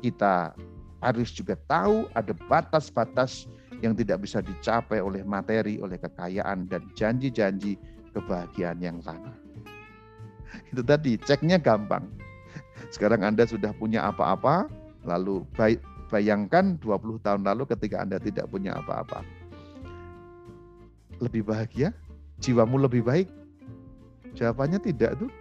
[0.04, 0.52] kita
[1.00, 3.48] harus juga tahu ada batas-batas
[3.80, 7.80] yang tidak bisa dicapai oleh materi, oleh kekayaan dan janji-janji
[8.12, 9.34] kebahagiaan yang lama.
[10.70, 12.06] Itu tadi ceknya gampang.
[12.94, 14.70] Sekarang Anda sudah punya apa-apa,
[15.04, 15.44] lalu
[16.10, 19.26] bayangkan 20 tahun lalu ketika Anda tidak punya apa-apa.
[21.24, 21.96] Lebih bahagia?
[22.44, 23.28] Jiwamu lebih baik?
[24.36, 25.32] Jawabannya tidak tuh.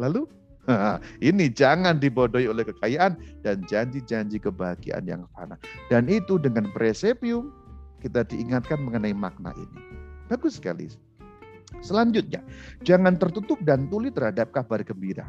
[0.00, 0.24] Lalu
[1.28, 5.58] Ini jangan dibodohi oleh kekayaan dan janji-janji kebahagiaan yang fana.
[5.88, 7.50] Dan itu dengan presepium
[8.02, 9.80] kita diingatkan mengenai makna ini.
[10.26, 10.90] Bagus sekali.
[11.82, 12.40] Selanjutnya,
[12.86, 15.28] jangan tertutup dan tuli terhadap kabar gembira.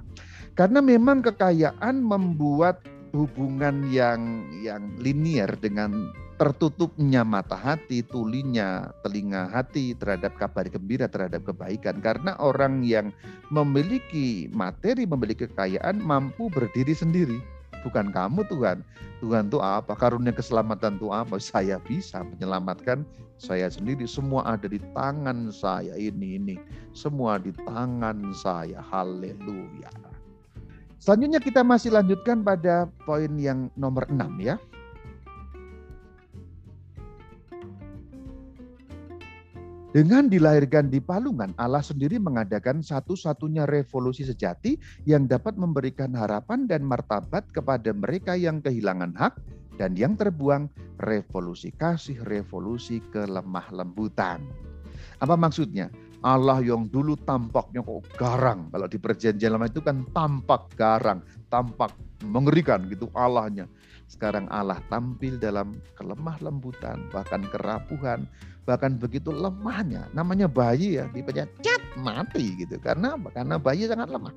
[0.54, 2.82] Karena memang kekayaan membuat
[3.14, 11.44] hubungan yang yang linier dengan tertutupnya mata hati, tulinya telinga hati terhadap kabar gembira, terhadap
[11.44, 11.98] kebaikan.
[11.98, 13.10] Karena orang yang
[13.50, 17.42] memiliki materi, memiliki kekayaan mampu berdiri sendiri.
[17.82, 18.86] Bukan kamu Tuhan.
[19.18, 19.98] Tuhan itu apa?
[19.98, 21.42] Karunia keselamatan itu apa?
[21.42, 23.02] Saya bisa menyelamatkan
[23.42, 24.06] saya sendiri.
[24.06, 25.98] Semua ada di tangan saya.
[25.98, 26.56] Ini, ini.
[26.94, 28.82] Semua di tangan saya.
[28.82, 30.17] Haleluya.
[30.98, 34.58] Selanjutnya kita masih lanjutkan pada poin yang nomor 6 ya.
[39.98, 44.78] Dengan dilahirkan di Palungan, Allah sendiri mengadakan satu-satunya revolusi sejati
[45.10, 49.42] yang dapat memberikan harapan dan martabat kepada mereka yang kehilangan hak
[49.82, 50.70] dan yang terbuang
[51.02, 54.44] revolusi kasih, revolusi kelemah lembutan.
[55.18, 55.90] Apa maksudnya?
[56.28, 58.68] Allah yang dulu tampaknya kok garang.
[58.68, 61.96] Kalau di perjanjian lama itu kan tampak garang, tampak
[62.28, 63.72] mengerikan gitu Allahnya.
[64.12, 68.28] Sekarang Allah tampil dalam kelemah lembutan, bahkan kerapuhan,
[68.68, 73.32] bahkan begitu lemahnya namanya bayi ya dipencet cat mati gitu karena apa?
[73.32, 74.36] karena bayi sangat lemah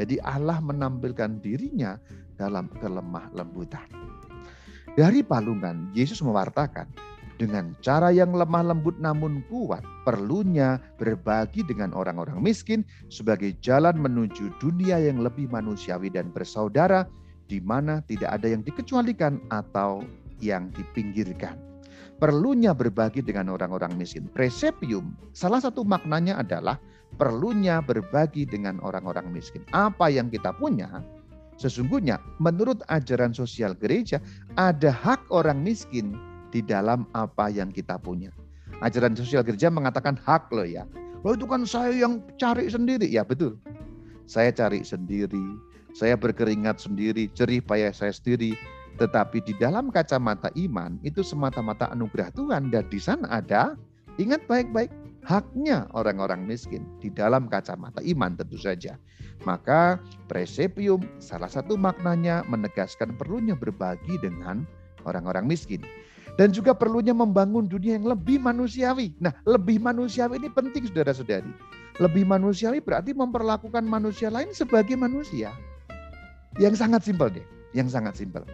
[0.00, 2.00] jadi Allah menampilkan dirinya
[2.40, 3.84] dalam kelemah lembutan
[4.96, 6.88] dari palungan Yesus mewartakan
[7.36, 14.52] dengan cara yang lemah lembut namun kuat perlunya berbagi dengan orang-orang miskin sebagai jalan menuju
[14.60, 17.04] dunia yang lebih manusiawi dan bersaudara
[17.46, 20.02] di mana tidak ada yang dikecualikan atau
[20.42, 21.66] yang dipinggirkan
[22.16, 24.26] perlunya berbagi dengan orang-orang miskin.
[24.32, 26.80] Presepium, salah satu maknanya adalah
[27.20, 29.62] perlunya berbagi dengan orang-orang miskin.
[29.76, 31.04] Apa yang kita punya,
[31.60, 34.20] sesungguhnya menurut ajaran sosial gereja,
[34.56, 36.16] ada hak orang miskin
[36.50, 38.30] di dalam apa yang kita punya.
[38.84, 40.84] Ajaran sosial gereja mengatakan hak loh ya.
[41.24, 43.08] Oh itu kan saya yang cari sendiri.
[43.08, 43.56] Ya betul.
[44.28, 45.42] Saya cari sendiri.
[45.96, 48.52] Saya berkeringat sendiri, jerih payah saya sendiri.
[49.00, 53.76] Tetapi di dalam kacamata iman itu semata-mata anugerah Tuhan dan di sana ada
[54.16, 54.88] ingat baik-baik
[55.26, 58.96] haknya orang-orang miskin di dalam kacamata iman tentu saja.
[59.44, 64.64] Maka presepium salah satu maknanya menegaskan perlunya berbagi dengan
[65.04, 65.84] orang-orang miskin.
[66.36, 69.16] Dan juga perlunya membangun dunia yang lebih manusiawi.
[69.20, 71.48] Nah, lebih manusiawi ini penting saudara-saudari.
[71.96, 75.48] Lebih manusiawi berarti memperlakukan manusia lain sebagai manusia.
[76.60, 78.44] Yang sangat simpel deh, yang sangat simpel.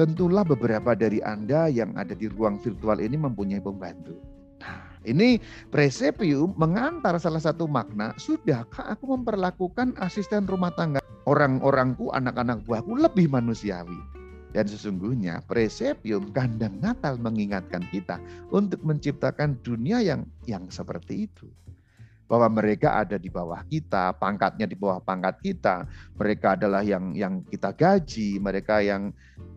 [0.00, 4.16] Tentulah beberapa dari Anda yang ada di ruang virtual ini mempunyai pembantu.
[4.64, 5.36] Nah, ini
[5.68, 13.28] presepium mengantar salah satu makna, sudahkah aku memperlakukan asisten rumah tangga orang-orangku, anak-anak buahku lebih
[13.28, 14.19] manusiawi?
[14.50, 18.18] Dan sesungguhnya presepium kandang Natal mengingatkan kita
[18.50, 21.46] untuk menciptakan dunia yang yang seperti itu.
[22.26, 25.86] Bahwa mereka ada di bawah kita, pangkatnya di bawah pangkat kita.
[26.14, 29.10] Mereka adalah yang yang kita gaji, mereka yang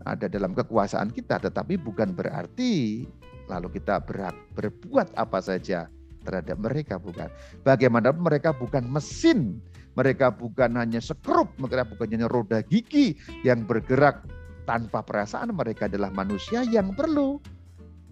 [0.05, 3.05] ada dalam kekuasaan kita, tetapi bukan berarti
[3.49, 5.89] lalu kita ber, berbuat apa saja
[6.23, 7.29] terhadap mereka bukan.
[7.61, 9.59] Bagaimana mereka bukan mesin,
[9.93, 14.23] mereka bukan hanya sekrup, mereka bukan hanya roda gigi yang bergerak
[14.63, 17.39] tanpa perasaan mereka adalah manusia yang perlu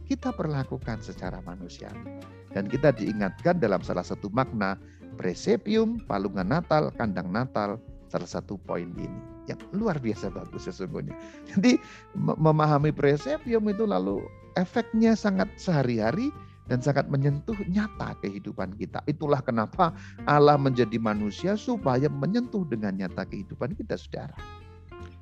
[0.08, 1.88] kita perlakukan secara manusia.
[2.52, 4.76] Dan kita diingatkan dalam salah satu makna
[5.16, 7.80] presepium, palungan Natal, kandang Natal,
[8.12, 9.08] salah satu poin ini
[9.48, 11.16] yang luar biasa bagus sesungguhnya.
[11.56, 11.80] Jadi
[12.20, 14.20] memahami presepium itu lalu
[14.60, 16.28] efeknya sangat sehari-hari
[16.68, 19.00] dan sangat menyentuh nyata kehidupan kita.
[19.08, 19.96] Itulah kenapa
[20.28, 24.36] Allah menjadi manusia supaya menyentuh dengan nyata kehidupan kita, saudara.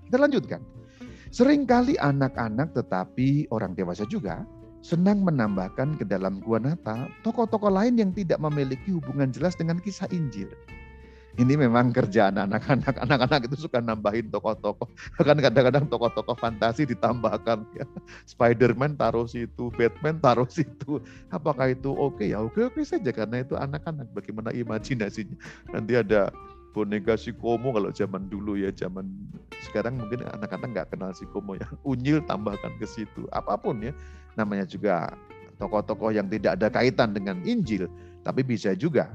[0.09, 0.61] Kita lanjutkan.
[1.29, 4.41] Seringkali anak-anak tetapi orang dewasa juga
[4.81, 10.09] senang menambahkan ke dalam gua Natal tokoh-tokoh lain yang tidak memiliki hubungan jelas dengan kisah
[10.09, 10.49] Injil.
[11.37, 12.99] Ini memang kerjaan anak-anak.
[13.05, 14.89] Anak-anak itu suka nambahin tokoh-tokoh.
[15.21, 17.63] Kan kadang-kadang tokoh-tokoh fantasi ditambahkan.
[17.77, 17.85] Ya.
[18.25, 20.99] Spider-Man taruh situ, Batman taruh situ.
[21.31, 22.33] Apakah itu oke okay?
[22.33, 22.43] ya?
[22.43, 24.11] Oke-oke saja karena itu anak-anak.
[24.11, 25.37] Bagaimana imajinasinya.
[25.71, 26.33] Nanti ada
[26.71, 29.09] boneka si Komo kalau zaman dulu ya zaman
[29.69, 31.67] sekarang mungkin anak-anak nggak kenal si Komo ya.
[31.91, 33.25] Unyil tambahkan ke situ.
[33.33, 33.93] Apa pun ya
[34.37, 35.11] namanya juga
[35.59, 37.89] tokoh-tokoh yang tidak ada kaitan dengan Injil
[38.23, 39.11] tapi bisa juga.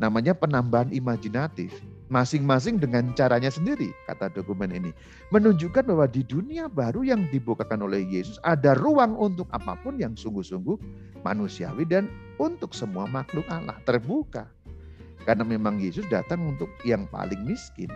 [0.00, 1.70] Namanya penambahan imajinatif
[2.12, 4.90] masing-masing dengan caranya sendiri kata dokumen ini.
[5.32, 10.12] Menunjukkan bahwa di dunia baru yang dibukakan oleh Yesus ada ruang untuk apa pun yang
[10.12, 10.76] sungguh-sungguh
[11.24, 14.44] manusiawi dan untuk semua makhluk Allah terbuka
[15.22, 17.90] karena memang Yesus datang untuk yang paling miskin.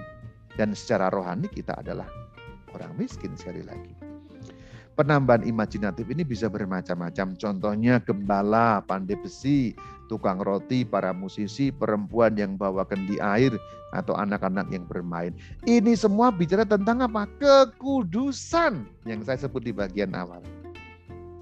[0.56, 2.08] Dan secara rohani kita adalah
[2.72, 3.92] orang miskin sekali lagi.
[4.96, 7.36] Penambahan imajinatif ini bisa bermacam-macam.
[7.36, 9.76] Contohnya gembala, pandai besi,
[10.08, 13.52] tukang roti, para musisi, perempuan yang bawa kendi air,
[13.92, 15.36] atau anak-anak yang bermain.
[15.68, 17.28] Ini semua bicara tentang apa?
[17.36, 20.40] Kekudusan yang saya sebut di bagian awal.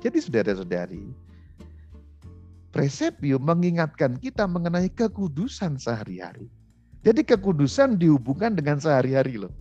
[0.03, 1.07] Jadi saudara-saudari,
[2.74, 6.50] Presepium mengingatkan kita mengenai kekudusan sehari-hari.
[7.06, 9.54] Jadi kekudusan dihubungkan dengan sehari-hari loh.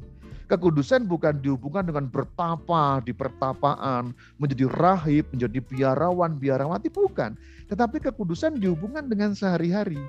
[0.49, 7.37] Kekudusan bukan dihubungkan dengan bertapa di pertapaan, menjadi rahib, menjadi biarawan, biarawati, bukan.
[7.69, 10.01] Tetapi kekudusan dihubungkan dengan sehari-hari.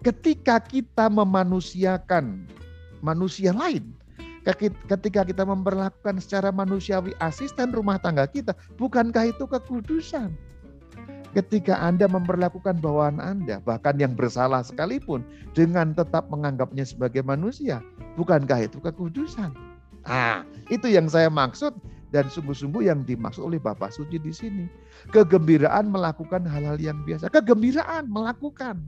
[0.00, 2.48] Ketika kita memanusiakan
[3.04, 3.92] manusia lain,
[4.88, 10.32] ketika kita memperlakukan secara manusiawi asisten rumah tangga kita, bukankah itu kekudusan?
[11.36, 15.20] Ketika Anda memperlakukan bawaan Anda, bahkan yang bersalah sekalipun,
[15.52, 17.84] dengan tetap menganggapnya sebagai manusia,
[18.16, 19.52] bukankah itu kekudusan?
[20.08, 21.76] Ah, itu yang saya maksud
[22.08, 24.64] dan sungguh-sungguh yang dimaksud oleh Bapak Suci di sini.
[25.12, 27.28] Kegembiraan melakukan hal-hal yang biasa.
[27.28, 28.80] Kegembiraan melakukan.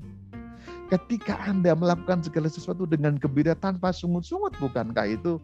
[0.89, 5.37] Ketika Anda melakukan segala sesuatu dengan gembira tanpa sungut-sungut, bukankah itu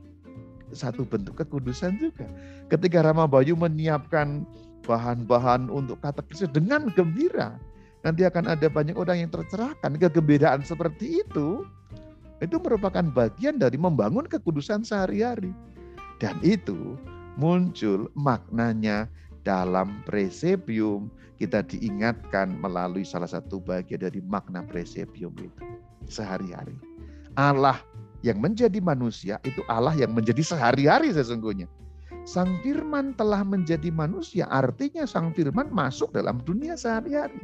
[0.72, 2.24] satu bentuk kekudusan juga?
[2.72, 4.48] Ketika Rama Bayu menyiapkan
[4.84, 7.56] bahan-bahan untuk katekisme dengan gembira.
[8.04, 9.96] Nanti akan ada banyak orang yang tercerahkan.
[9.96, 11.64] Kegembiraan seperti itu,
[12.44, 15.56] itu merupakan bagian dari membangun kekudusan sehari-hari.
[16.20, 17.00] Dan itu
[17.40, 19.08] muncul maknanya
[19.42, 21.08] dalam presepium.
[21.34, 25.64] Kita diingatkan melalui salah satu bagian dari makna presepium itu.
[26.06, 26.76] Sehari-hari.
[27.34, 27.80] Allah
[28.22, 31.66] yang menjadi manusia itu Allah yang menjadi sehari-hari sesungguhnya.
[32.24, 37.36] Sang Firman telah menjadi manusia, artinya Sang Firman masuk dalam dunia sehari-hari.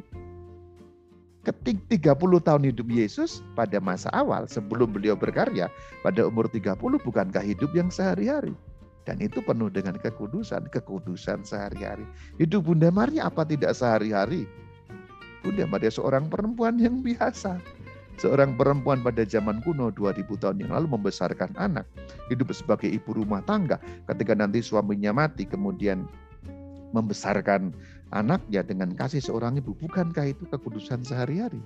[1.44, 5.68] Ketik 30 tahun hidup Yesus pada masa awal sebelum beliau berkarya
[6.00, 8.56] pada umur 30 bukankah hidup yang sehari-hari?
[9.04, 12.04] Dan itu penuh dengan kekudusan, kekudusan sehari-hari.
[12.40, 14.48] Hidup Bunda Maria apa tidak sehari-hari?
[15.44, 17.60] Bunda Maria seorang perempuan yang biasa
[18.20, 21.88] Seorang perempuan pada zaman kuno 2000 tahun yang lalu membesarkan anak,
[22.28, 23.80] hidup sebagai ibu rumah tangga.
[24.04, 26.04] Ketika nanti suaminya mati, kemudian
[26.92, 27.72] membesarkan
[28.12, 29.72] anaknya dengan kasih seorang ibu.
[29.72, 31.64] Bukankah itu kekudusan sehari-hari?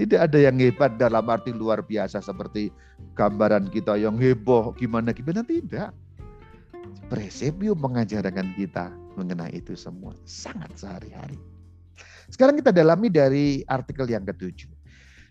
[0.00, 2.72] Tidak ada yang hebat dalam arti luar biasa seperti
[3.12, 5.44] gambaran kita yang heboh gimana-gimana.
[5.44, 5.92] Tidak.
[7.12, 10.16] Presepio mengajarkan kita mengenai itu semua.
[10.24, 11.36] Sangat sehari-hari.
[12.32, 14.75] Sekarang kita dalami dari artikel yang ketujuh.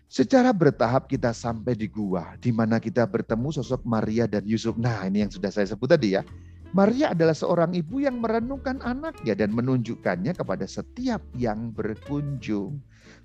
[0.06, 4.78] Secara bertahap kita sampai di gua, di mana kita bertemu sosok Maria dan Yusuf.
[4.78, 6.22] Nah ini yang sudah saya sebut tadi ya.
[6.70, 12.78] Maria adalah seorang ibu yang merenungkan anaknya dan menunjukkannya kepada setiap yang berkunjung.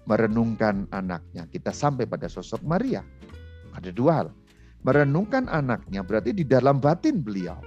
[0.09, 1.45] Merenungkan anaknya.
[1.49, 3.05] Kita sampai pada sosok Maria.
[3.77, 4.27] Ada dua hal.
[4.81, 7.61] Merenungkan anaknya berarti di dalam batin beliau.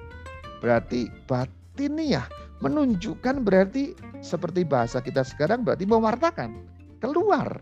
[0.59, 2.27] Berarti batin ya
[2.59, 3.95] menunjukkan berarti
[4.25, 6.51] seperti bahasa kita sekarang berarti mewartakan.
[6.99, 7.61] Keluar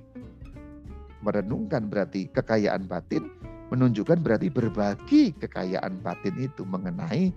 [1.22, 3.30] merenungkan berarti kekayaan batin,
[3.72, 7.32] menunjukkan berarti berbagi kekayaan batin itu mengenai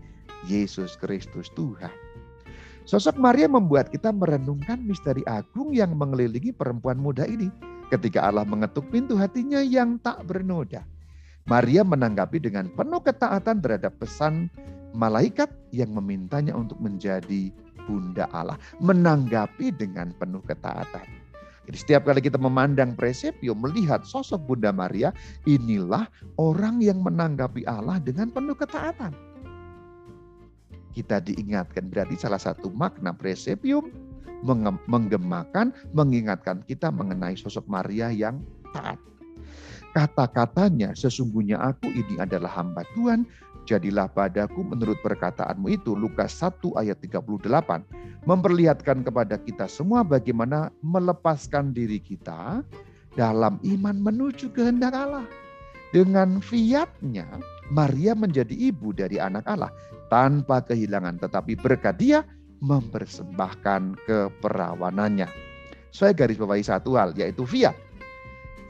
[0.50, 1.94] Yesus Kristus Tuhan.
[2.86, 7.50] Sosok Maria membuat kita merenungkan misteri agung yang mengelilingi perempuan muda ini
[7.90, 10.86] ketika Allah mengetuk pintu hatinya yang tak bernoda.
[11.50, 14.50] Maria menanggapi dengan penuh ketaatan terhadap pesan
[14.98, 17.54] malaikat yang memintanya untuk menjadi
[17.86, 18.58] bunda Allah.
[18.82, 21.25] Menanggapi dengan penuh ketaatan.
[21.66, 25.10] Jadi setiap kali kita memandang presepio, melihat sosok Bunda Maria,
[25.50, 26.06] inilah
[26.38, 29.14] orang yang menanggapi Allah dengan penuh ketaatan.
[30.94, 33.92] Kita diingatkan berarti salah satu makna presepium
[34.86, 38.40] menggemakan, mengingatkan kita mengenai sosok Maria yang
[38.70, 39.02] taat.
[39.96, 43.24] Kata-katanya, sesungguhnya aku ini adalah hamba Tuhan,
[43.66, 45.98] jadilah padaku menurut perkataanmu itu.
[45.98, 47.26] Lukas 1 ayat 38
[48.26, 52.62] memperlihatkan kepada kita semua bagaimana melepaskan diri kita
[53.18, 55.26] dalam iman menuju kehendak Allah.
[55.94, 57.26] Dengan fiatnya,
[57.72, 59.72] Maria menjadi ibu dari anak Allah
[60.12, 62.20] tanpa kehilangan, tetapi berkat dia
[62.60, 65.30] mempersembahkan keperawanannya.
[65.96, 67.74] Saya garis bawahi satu hal, yaitu fiat.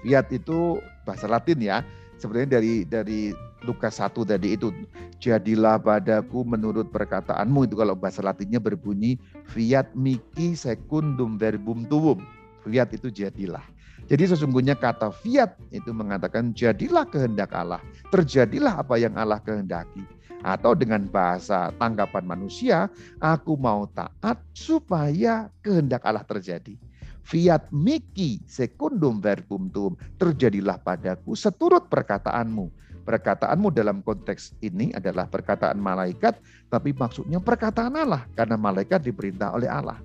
[0.05, 1.81] Fiat itu bahasa Latin ya,
[2.19, 3.31] sebenarnya dari dari
[3.65, 4.69] Lukas 1 tadi itu
[5.17, 9.17] jadilah padaku menurut perkataanmu itu kalau bahasa latinnya berbunyi
[9.49, 12.21] fiat mihi secundum verbum tuum.
[12.65, 13.61] Fiat itu jadilah.
[14.05, 17.81] Jadi sesungguhnya kata fiat itu mengatakan jadilah kehendak Allah.
[18.13, 20.05] Terjadilah apa yang Allah kehendaki.
[20.45, 22.85] Atau dengan bahasa tanggapan manusia,
[23.17, 26.77] aku mau taat supaya kehendak Allah terjadi.
[27.25, 29.97] Fiat miki secundum verbum tuum.
[30.21, 36.41] Terjadilah padaku seturut perkataanmu Perkataanmu dalam konteks ini adalah perkataan malaikat,
[36.73, 40.01] tapi maksudnya perkataan Allah karena malaikat diperintah oleh Allah.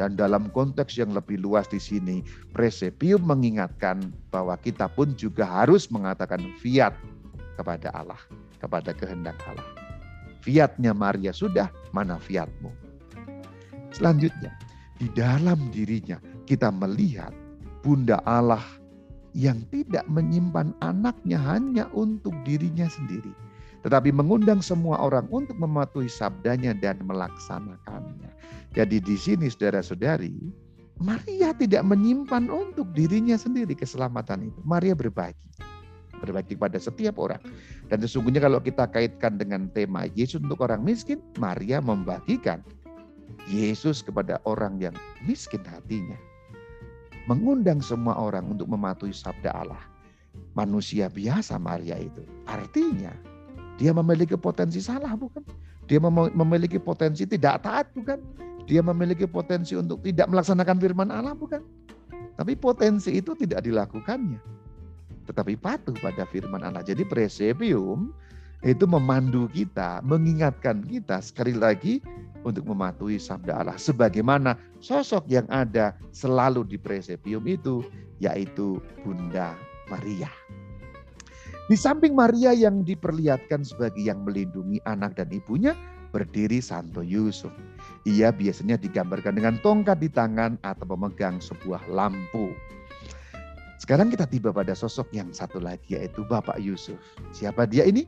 [0.00, 2.24] Dan dalam konteks yang lebih luas di sini,
[2.56, 6.96] presepium mengingatkan bahwa kita pun juga harus mengatakan fiat
[7.60, 8.16] kepada Allah,
[8.56, 9.68] kepada kehendak Allah.
[10.40, 12.72] Fiatnya Maria sudah, mana fiatmu?
[13.92, 14.56] Selanjutnya,
[14.96, 16.16] di dalam dirinya
[16.50, 17.30] kita melihat
[17.86, 18.66] Bunda Allah
[19.38, 23.30] yang tidak menyimpan anaknya hanya untuk dirinya sendiri,
[23.86, 28.34] tetapi mengundang semua orang untuk mematuhi sabdanya dan melaksanakannya.
[28.74, 30.34] Jadi di sini saudara-saudari,
[30.98, 34.58] Maria tidak menyimpan untuk dirinya sendiri keselamatan itu.
[34.66, 35.38] Maria berbagi.
[36.20, 37.40] Berbagi kepada setiap orang.
[37.88, 42.60] Dan sesungguhnya kalau kita kaitkan dengan tema Yesus untuk orang miskin, Maria membagikan
[43.48, 44.92] Yesus kepada orang yang
[45.24, 46.20] miskin hatinya
[47.28, 49.82] mengundang semua orang untuk mematuhi sabda Allah.
[50.54, 52.22] Manusia biasa Maria itu.
[52.46, 53.12] Artinya
[53.80, 55.42] dia memiliki potensi salah bukan?
[55.90, 55.98] Dia
[56.36, 58.20] memiliki potensi tidak taat bukan?
[58.70, 61.64] Dia memiliki potensi untuk tidak melaksanakan firman Allah bukan?
[62.38, 64.38] Tapi potensi itu tidak dilakukannya.
[65.26, 66.86] Tetapi patuh pada firman Allah.
[66.86, 68.14] Jadi presepium
[68.60, 72.04] itu memandu kita, mengingatkan kita sekali lagi
[72.44, 73.76] untuk mematuhi sabda Allah.
[73.80, 77.84] Sebagaimana sosok yang ada selalu di presepium itu,
[78.18, 79.54] yaitu Bunda
[79.92, 80.28] Maria.
[81.70, 85.76] Di samping Maria yang diperlihatkan sebagai yang melindungi anak dan ibunya,
[86.10, 87.54] berdiri Santo Yusuf.
[88.02, 92.50] Ia biasanya digambarkan dengan tongkat di tangan atau memegang sebuah lampu.
[93.78, 96.98] Sekarang kita tiba pada sosok yang satu lagi yaitu Bapak Yusuf.
[97.30, 98.04] Siapa dia ini?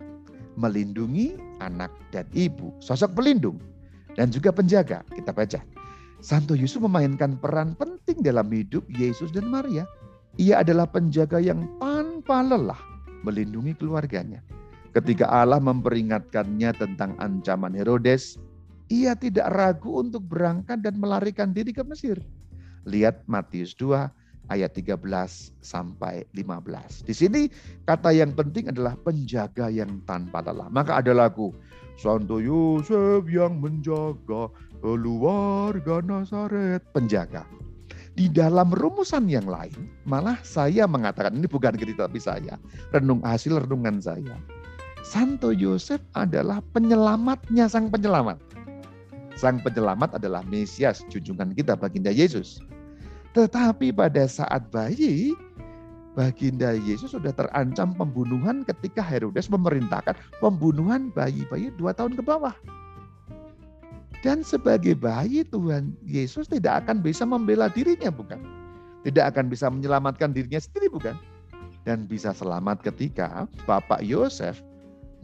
[0.57, 3.57] melindungi anak dan ibu, sosok pelindung
[4.17, 5.01] dan juga penjaga.
[5.13, 5.72] Kita baca.
[6.23, 9.83] Santo Yusuf memainkan peran penting dalam hidup Yesus dan Maria.
[10.39, 12.79] Ia adalah penjaga yang tanpa lelah
[13.27, 14.39] melindungi keluarganya.
[14.95, 18.39] Ketika Allah memperingatkannya tentang ancaman Herodes,
[18.87, 22.23] ia tidak ragu untuk berangkat dan melarikan diri ke Mesir.
[22.87, 24.22] Lihat Matius 2
[24.53, 25.01] ayat 13
[25.65, 27.09] sampai 15.
[27.09, 27.43] Di sini
[27.89, 30.69] kata yang penting adalah penjaga yang tanpa lelah.
[30.69, 31.57] Maka ada lagu
[31.97, 37.47] Santo Yosef yang menjaga keluarga Nazaret, penjaga.
[38.13, 42.61] Di dalam rumusan yang lain, malah saya mengatakan ini bukan kita tapi saya,
[42.93, 44.37] renung hasil renungan saya.
[45.01, 48.37] Santo Yosef adalah penyelamatnya sang penyelamat.
[49.33, 52.61] Sang penyelamat adalah Mesias, junjungan kita baginda Yesus.
[53.33, 55.33] Tetapi pada saat bayi,
[56.13, 60.13] baginda Yesus sudah terancam pembunuhan ketika Herodes memerintahkan
[60.45, 62.53] pembunuhan bayi-bayi dua tahun ke bawah.
[64.23, 68.39] Dan sebagai bayi Tuhan Yesus tidak akan bisa membela dirinya bukan?
[69.03, 71.17] Tidak akan bisa menyelamatkan dirinya sendiri bukan?
[71.83, 74.63] Dan bisa selamat ketika Bapak Yosef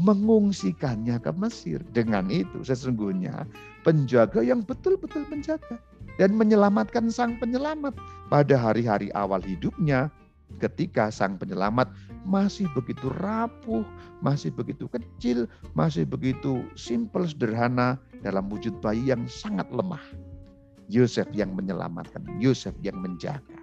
[0.03, 1.79] mengungsikannya ke Mesir.
[1.95, 3.47] Dengan itu sesungguhnya
[3.87, 5.79] penjaga yang betul-betul menjaga
[6.19, 7.95] dan menyelamatkan sang penyelamat
[8.29, 10.11] pada hari-hari awal hidupnya
[10.59, 11.89] ketika sang penyelamat
[12.27, 13.87] masih begitu rapuh,
[14.21, 20.03] masih begitu kecil, masih begitu simpel sederhana dalam wujud bayi yang sangat lemah.
[20.89, 23.61] Yosef yang menyelamatkan, Yosef yang menjaga.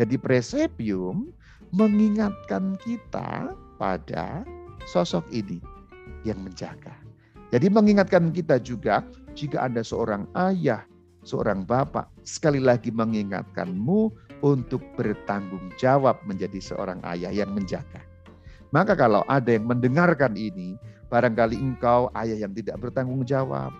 [0.00, 1.28] Jadi presepium
[1.72, 4.40] mengingatkan kita pada
[4.88, 5.60] sosok ini
[6.24, 6.96] yang menjaga.
[7.52, 9.04] Jadi mengingatkan kita juga
[9.36, 10.82] jika ada seorang ayah,
[11.26, 14.14] seorang bapak, sekali lagi mengingatkanmu
[14.46, 18.06] untuk bertanggung jawab menjadi seorang ayah yang menjaga.
[18.70, 23.70] Maka kalau ada yang mendengarkan ini, Barangkali engkau ayah yang tidak bertanggung jawab,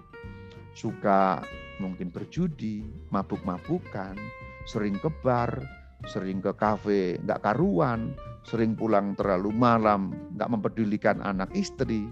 [0.78, 1.42] suka
[1.82, 4.14] mungkin berjudi, mabuk-mabukan,
[4.62, 5.51] sering kebar,
[6.07, 8.14] sering ke kafe, nggak karuan,
[8.47, 12.07] sering pulang terlalu malam, nggak mempedulikan anak istri.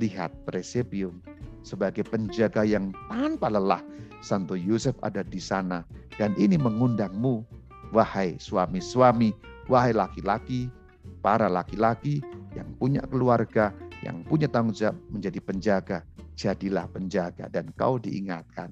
[0.00, 1.20] Lihat presepium
[1.60, 3.84] sebagai penjaga yang tanpa lelah.
[4.22, 5.82] Santo Yosef ada di sana
[6.16, 7.42] dan ini mengundangmu,
[7.90, 9.34] wahai suami-suami,
[9.66, 10.70] wahai laki-laki,
[11.20, 12.22] para laki-laki
[12.54, 13.74] yang punya keluarga,
[14.06, 15.98] yang punya tanggung jawab menjadi penjaga,
[16.38, 18.70] jadilah penjaga dan kau diingatkan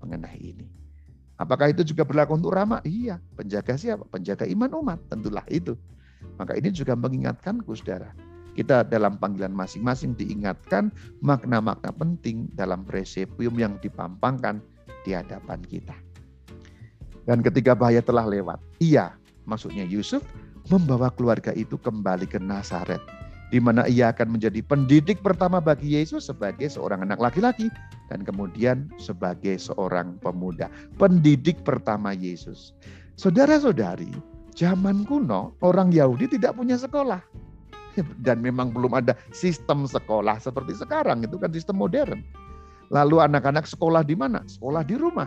[0.00, 0.66] mengenai ini.
[1.36, 2.80] Apakah itu juga berlaku untuk Rama?
[2.80, 3.20] Iya.
[3.36, 4.08] Penjaga siapa?
[4.08, 4.98] Penjaga iman umat.
[5.12, 5.76] Tentulah itu.
[6.40, 8.16] Maka ini juga mengingatkanku saudara.
[8.56, 10.88] Kita dalam panggilan masing-masing diingatkan
[11.20, 14.64] makna-makna penting dalam presepium yang dipampangkan
[15.06, 15.94] di hadapan kita.
[17.22, 19.14] Dan ketika bahaya telah lewat, iya
[19.46, 20.26] maksudnya Yusuf
[20.66, 22.98] membawa keluarga itu kembali ke Nazaret
[23.54, 27.70] di mana ia akan menjadi pendidik pertama bagi Yesus sebagai seorang anak laki-laki
[28.10, 30.66] dan kemudian sebagai seorang pemuda,
[30.98, 32.74] pendidik pertama Yesus.
[33.14, 34.10] Saudara-saudari,
[34.58, 37.22] zaman kuno orang Yahudi tidak punya sekolah.
[38.26, 42.20] Dan memang belum ada sistem sekolah seperti sekarang, itu kan sistem modern.
[42.90, 44.42] Lalu anak-anak sekolah di mana?
[44.46, 45.26] Sekolah di rumah.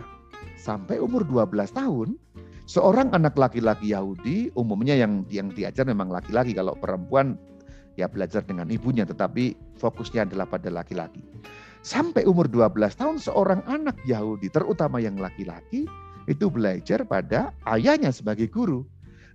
[0.56, 2.16] Sampai umur 12 tahun,
[2.64, 7.36] seorang anak laki-laki Yahudi, umumnya yang yang diajar memang laki-laki, kalau perempuan
[8.00, 11.20] ya belajar dengan ibunya tetapi fokusnya adalah pada laki-laki.
[11.80, 15.88] Sampai umur 12 tahun seorang anak Yahudi terutama yang laki-laki
[16.28, 18.84] itu belajar pada ayahnya sebagai guru.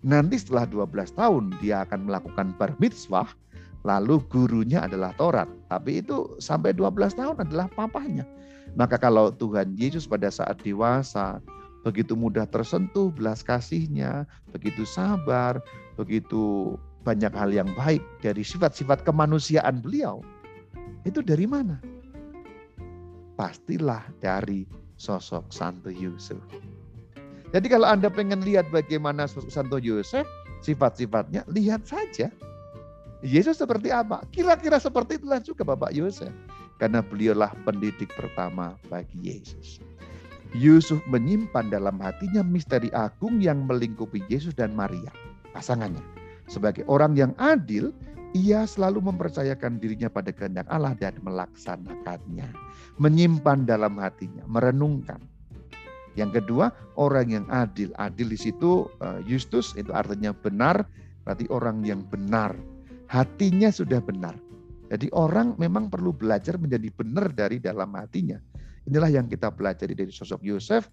[0.06, 3.26] Nanti setelah 12 tahun dia akan melakukan bar mitzvah
[3.86, 5.46] lalu gurunya adalah Taurat.
[5.70, 8.26] Tapi itu sampai 12 tahun adalah papahnya.
[8.74, 11.40] Maka kalau Tuhan Yesus pada saat dewasa
[11.86, 15.62] begitu mudah tersentuh belas kasihnya, begitu sabar,
[16.02, 16.74] begitu
[17.06, 20.26] banyak hal yang baik dari sifat-sifat kemanusiaan beliau.
[21.06, 21.78] Itu dari mana?
[23.38, 24.66] Pastilah dari
[24.98, 26.42] sosok Santo Yusuf.
[27.54, 30.26] Jadi kalau Anda pengen lihat bagaimana sosok Santo Yusuf,
[30.66, 32.34] sifat-sifatnya, lihat saja.
[33.26, 34.22] Yesus seperti apa?
[34.30, 36.30] Kira-kira seperti itulah juga Bapak Yusuf.
[36.78, 39.82] Karena beliaulah pendidik pertama bagi Yesus.
[40.54, 45.10] Yusuf menyimpan dalam hatinya misteri agung yang melingkupi Yesus dan Maria,
[45.52, 46.04] pasangannya.
[46.46, 47.90] Sebagai orang yang adil,
[48.38, 52.52] ia selalu mempercayakan dirinya pada kehendak Allah dan melaksanakannya.
[53.02, 55.20] Menyimpan dalam hatinya, merenungkan.
[56.16, 57.92] Yang kedua, orang yang adil.
[58.00, 60.88] Adil di situ eh, Justus itu artinya benar,
[61.28, 62.56] berarti orang yang benar.
[63.12, 64.34] Hatinya sudah benar.
[64.90, 68.38] Jadi orang memang perlu belajar menjadi benar dari dalam hatinya.
[68.86, 70.90] Inilah yang kita pelajari dari sosok Yosef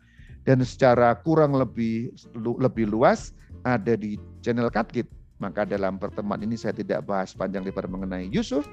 [0.48, 3.36] dan secara kurang lebih lebih luas
[3.68, 5.06] ada di channel Katkit
[5.42, 8.70] maka dalam pertemuan ini saya tidak bahas panjang lebar mengenai Yusuf.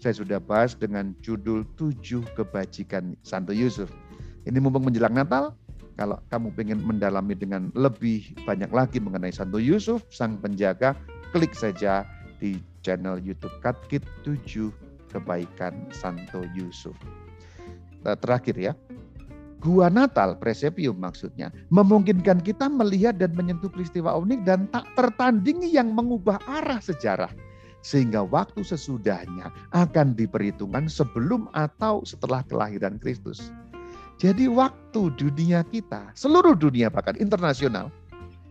[0.00, 3.92] Saya sudah bahas dengan judul tujuh kebajikan Santo Yusuf.
[4.48, 5.52] Ini mumpung menjelang Natal,
[6.00, 10.96] kalau kamu ingin mendalami dengan lebih banyak lagi mengenai Santo Yusuf, sang penjaga,
[11.32, 12.04] klik saja
[12.40, 14.70] di channel YouTube Katkit 7
[15.10, 16.94] Kebaikan Santo Yusuf.
[18.06, 18.72] Terakhir ya,
[19.58, 25.90] Gua Natal, presepium maksudnya, memungkinkan kita melihat dan menyentuh peristiwa unik dan tak tertandingi yang
[25.90, 27.34] mengubah arah sejarah.
[27.82, 33.50] Sehingga waktu sesudahnya akan diperhitungkan sebelum atau setelah kelahiran Kristus.
[34.22, 37.90] Jadi waktu dunia kita, seluruh dunia bahkan internasional,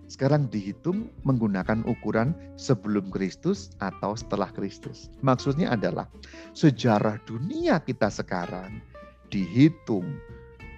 [0.06, 5.10] sekarang dihitung menggunakan ukuran sebelum Kristus atau setelah Kristus.
[5.26, 6.06] Maksudnya adalah
[6.54, 8.82] sejarah dunia kita sekarang
[9.34, 10.06] dihitung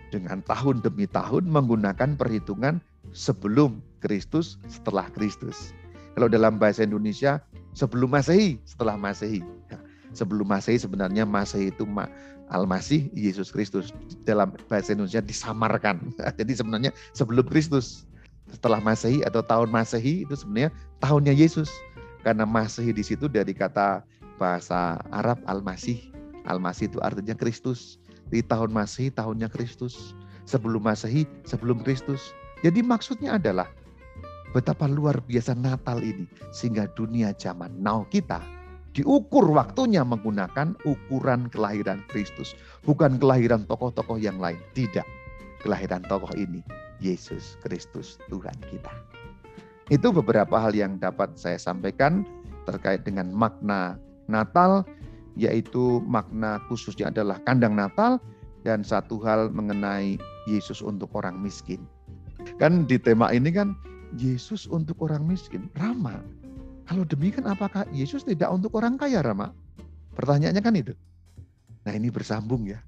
[0.09, 2.79] dengan tahun demi tahun menggunakan perhitungan
[3.11, 5.75] sebelum Kristus, setelah Kristus.
[6.15, 7.43] Kalau dalam bahasa Indonesia,
[7.77, 9.43] sebelum Masehi, setelah Masehi.
[9.69, 9.77] Ya,
[10.15, 11.85] sebelum Masehi sebenarnya Masehi itu
[12.47, 13.91] Al-Masih Yesus Kristus.
[14.23, 16.15] Dalam bahasa Indonesia disamarkan.
[16.39, 18.07] Jadi sebenarnya sebelum Kristus.
[18.51, 20.71] Setelah Masehi atau tahun Masehi itu sebenarnya
[21.03, 21.69] tahunnya Yesus.
[22.23, 24.03] Karena Masehi di situ dari kata
[24.41, 26.11] bahasa Arab Al-Masih.
[26.47, 27.99] Al-Masih itu artinya Kristus
[28.31, 30.15] di tahun Masehi tahunnya Kristus,
[30.47, 32.31] sebelum Masehi sebelum Kristus.
[32.63, 33.67] Jadi maksudnya adalah
[34.55, 36.25] betapa luar biasa Natal ini
[36.55, 38.39] sehingga dunia zaman now kita
[38.95, 45.05] diukur waktunya menggunakan ukuran kelahiran Kristus, bukan kelahiran tokoh-tokoh yang lain, tidak.
[45.61, 46.61] Kelahiran tokoh ini
[46.99, 48.93] Yesus Kristus Tuhan kita.
[49.87, 52.27] Itu beberapa hal yang dapat saya sampaikan
[52.67, 53.95] terkait dengan makna
[54.27, 54.83] Natal
[55.37, 58.19] yaitu makna khususnya adalah kandang Natal
[58.65, 60.19] dan satu hal mengenai
[60.49, 61.85] Yesus untuk orang miskin.
[62.57, 63.77] Kan di tema ini kan
[64.17, 66.19] Yesus untuk orang miskin, Rama.
[66.87, 69.51] Kalau demikian apakah Yesus tidak untuk orang kaya, Rama?
[70.15, 70.93] Pertanyaannya kan itu.
[71.83, 72.79] Nah ini bersambung ya.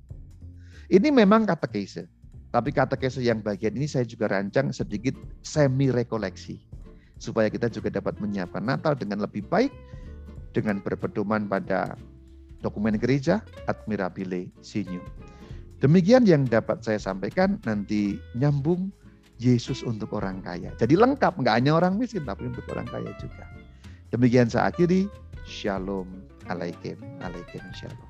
[0.89, 2.09] Ini memang kata katekese.
[2.49, 5.13] Tapi katekese yang bagian ini saya juga rancang sedikit
[5.45, 6.57] semi rekoleksi.
[7.21, 9.69] Supaya kita juga dapat menyiapkan Natal dengan lebih baik.
[10.49, 11.93] Dengan berpedoman pada
[12.65, 15.05] dokumen gereja Admirabile Signum.
[15.79, 18.91] Demikian yang dapat saya sampaikan nanti nyambung
[19.39, 20.75] Yesus untuk orang kaya.
[20.75, 23.47] Jadi lengkap, nggak hanya orang miskin tapi untuk orang kaya juga.
[24.11, 25.07] Demikian saya akhiri.
[25.47, 26.09] Shalom
[26.51, 26.99] alaikum.
[27.23, 28.08] Alaikum shalom.